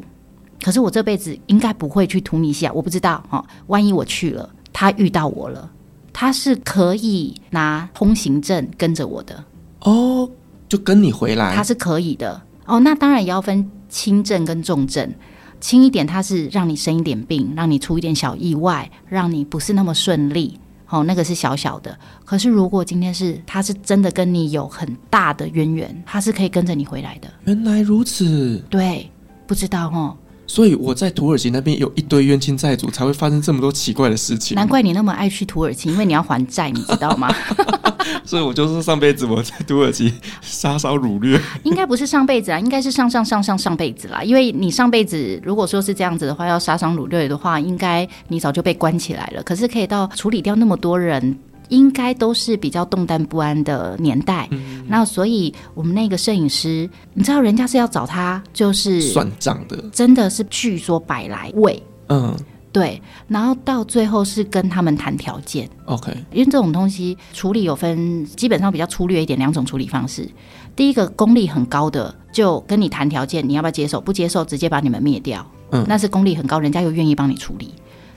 [0.63, 3.45] 可是我这辈子应该不会去突尼西亚，我不知道哈。
[3.69, 5.71] 万一我去了，他遇到我了，
[6.13, 9.45] 他是可以拿通行证跟着我的
[9.81, 10.29] 哦，
[10.69, 12.81] 就跟你回来，他是可以的哦。
[12.81, 15.15] 那当然也要分轻症跟重症，
[15.61, 21.97] 轻一点他是让你生一点病，让你出一点小意外，让你不是那么顺利，哦，那个是小小的。
[22.25, 27.29] 可是如果今天是他是真的跟你有很大的渊源，他是可以跟着你回来的。
[27.45, 29.09] 原来如此，对，
[29.47, 30.17] 不知道哦。
[30.49, 34.57] 所以我在土耳其那边有一堆冤亲债主，才会发生这么多奇怪的事情。
[34.57, 37.33] 难怪你那么爱去土耳其，因为你要还债，你知道吗？
[38.25, 41.39] 所以我就是上辈子我在土耳其杀烧掳掠。
[41.63, 44.23] 应该不是上辈子啊，应该是上上上上上辈子啦。
[44.23, 49.43] 因为你上辈子如果说是这样子的话，要杀伤掳掠的话，应该你早就被关起来了。
[49.43, 51.39] 可是可以到处理掉那么多人。
[51.69, 62.35] 应该都是比较动荡不安的年代，嗯、那所以我们那个摄影师，你知道人家是要找他，就是算账的，真的是据说百来位，嗯，
[62.73, 70.29] 对，然后到最后是跟他们谈条件，OK，因为这种东西处理有分，基本上比较粗略一点，两种处理方式。
[70.75, 74.01] 第一个功力很高的，就跟你谈条件，你要不要接受？
[74.01, 77.75] 不接受，直接把你们灭掉，嗯，那是功力很高，人家又愿意帮你处理。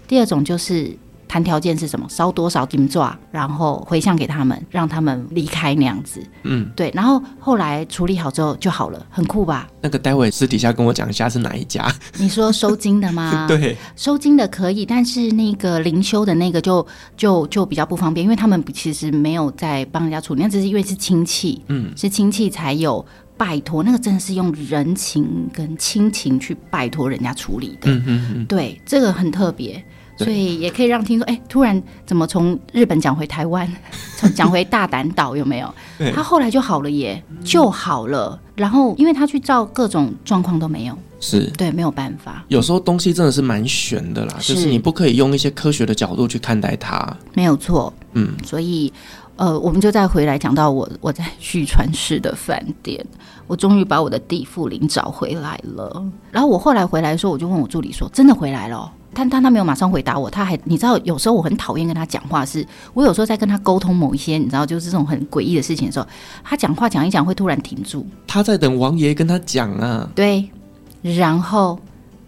[0.08, 0.98] 第二种就是。
[1.32, 6.22] 谈条件是什么，烧多少金爪，然后回向给他们，让他们离开那样子。
[6.44, 6.92] 嗯，对。
[6.94, 9.66] 然后后来处理好之后就好了，很酷吧？
[9.80, 11.90] 那个待会私底下跟我讲一下是哪一家？
[12.18, 13.48] 你说收金的吗？
[13.48, 23.06] 对，收金的可以，但是那个灵修的那个就就就比较不方便，因为他们其实没有在帮人家处理，那只是因为是亲戚，嗯，是亲戚才有。
[23.38, 27.92] 拜托，那个真的是用人情跟亲情去拜托人家处理的。
[27.92, 29.84] 嗯嗯嗯，对，这个很特别，
[30.24, 33.68] 所以也可以让听说，哎，突然怎么从日本讲回台湾，
[34.18, 35.74] 从讲回大胆岛有没有？
[36.14, 38.40] 他后来就好了耶，就好了。
[38.56, 42.44] 然后因为他去照各种状况都没有，是对，没有办法。
[42.48, 47.18] 有时候东西真的是蛮悬的啦，就是你不可以用一些科学的角度去看待它。
[47.34, 48.92] 没有错，嗯，所以。
[49.38, 53.04] 呃，我们就再回来讲到我我在旭川市的饭店，
[53.48, 56.06] 我终于把我的地缚灵找回来了。
[56.30, 66.08] 然后我后来回来的时候，我就问我助理说：“真的回来了？”他他他没有马上回答我，他还你知道，有时候我很讨厌跟他讲话是，是我有时候在跟他沟通某一些你知道，就是这种很诡异的事情的时候，
[66.44, 70.50] 他讲话讲一讲会突然停住，他在等王爷跟他讲啊，对，
[71.02, 71.78] 然后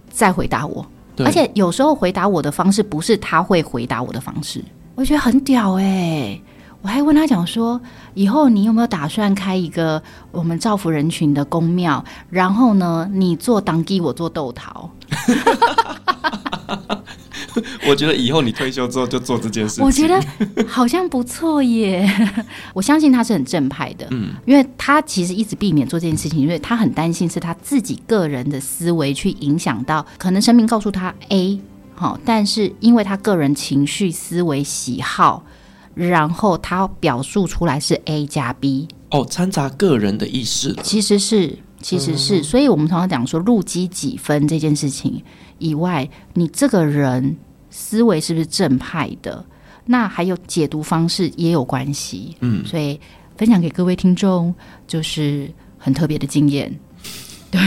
[0.09, 4.63] 再回答我，对而且有时候回答我的方式不是他会回答我的方式，
[4.95, 6.41] 我觉得很屌哎、欸。
[6.83, 7.79] 我还问他讲说，
[8.13, 12.03] 以后你有没有打算开一个我们造福人群的公庙？
[12.29, 14.91] 然后呢，你做当地，我做豆桃。
[17.87, 19.85] 我觉得以后你退休之后就做这件事情。
[19.85, 20.21] 我觉得
[20.67, 22.05] 好像不错耶。
[22.73, 31.61] 我相信他是很正派的，嗯，因为他其实一直避免做这件事情，因为他很担心是他自己个人的思维去影响到，可能神明告诉他 A
[31.95, 35.45] 好，但是因为他个人情绪、思维、喜好。
[35.93, 40.81] 然后他表述出来是 A 加 B 哦，掺杂个人的意识了。
[40.83, 45.21] 其实是，其实是，嗯、所以我们常常讲说入机几分这件事情
[45.59, 47.37] 以外，你这个人
[47.69, 49.45] 思维是不是正派的？
[49.85, 52.35] 那还有解读方式也有关系。
[52.39, 52.99] 嗯，所以
[53.37, 54.53] 分享给各位听众
[54.87, 56.73] 就是很特别的经验。
[57.51, 57.59] 对，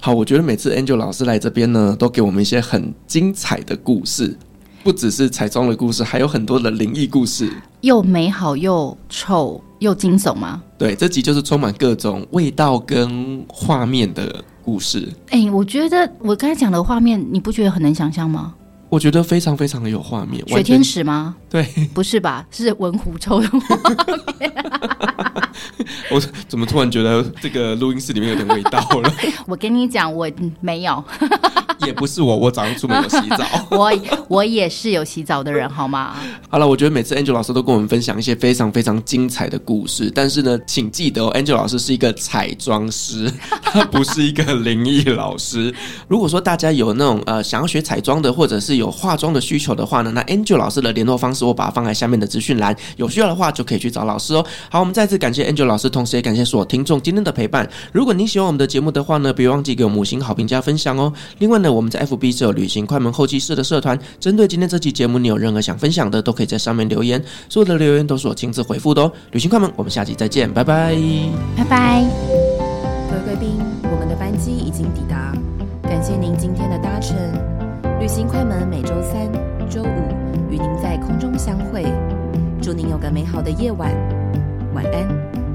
[0.00, 4.38] 好，我觉得每次 Angel 老师来这边呢，都给我们一些很精彩的故事。
[4.86, 10.62] 不只是彩妆的故事，还有很多的灵异故事，又美好又臭又惊悚吗？
[10.78, 15.12] 对，这集就是充满各种味道跟画面的故事。
[15.30, 18.54] 哎、欸，我觉得我刚才讲的画面，你不觉得很能想象吗？
[18.88, 20.40] 我觉得非常非常的有画面。
[20.46, 21.34] 雪天使吗？
[21.50, 22.46] 对，不是吧？
[22.52, 23.76] 是闻狐臭的画
[24.38, 24.52] 面。
[26.10, 29.12] 我怎么突然觉得这个录音室里面有点味道了？
[29.46, 30.28] 我跟你讲，我
[30.60, 31.02] 没有。
[31.86, 33.44] 也不是我，我早上出门有洗澡。
[33.70, 33.92] 我
[34.28, 36.16] 我也是有洗澡的人，好吗？
[36.48, 43.30] 好了，我觉得每次 Angel 老师都跟我们分享一些非常非常精彩的故事，但是呢，请记得哦，Angel 老师是一个彩妆师，
[43.62, 45.72] 他不是一个灵异老师。
[46.08, 54.44] 如果说大家有那种呃想要学彩妆的，或者是有化妆的需求的话呢，那 Angel 老师的联络方式我把它放在下面的资讯栏，有需要的话就可以去找老师哦。
[54.70, 57.68] 好，我们再次感 Angel 老师，同时也感谢所有听众今天的陪伴。
[57.92, 61.12] 如果您喜欢我们的节目的话呢，别忘记给我们五星好评加分享哦。
[61.38, 69.12] 另外呢，我们在 FB 是有旅行快门后期室的社团，针对今天这期节目，你有任何想分享的，都可以在上面留言，所有的留言都是我亲自回复的哦。
[69.32, 70.94] 旅行快门，我们下期再见，拜拜，
[71.56, 72.04] 拜拜。
[73.08, 75.32] 各位贵宾，我们的班机已经抵达，
[75.82, 77.16] 感谢您今天的搭乘。
[78.00, 79.32] 旅行快门每周三、
[79.70, 79.86] 周五
[80.50, 81.84] 与您在空中相会，
[82.60, 83.90] 祝您有个美好的夜晚，
[84.76, 85.45] 晚安。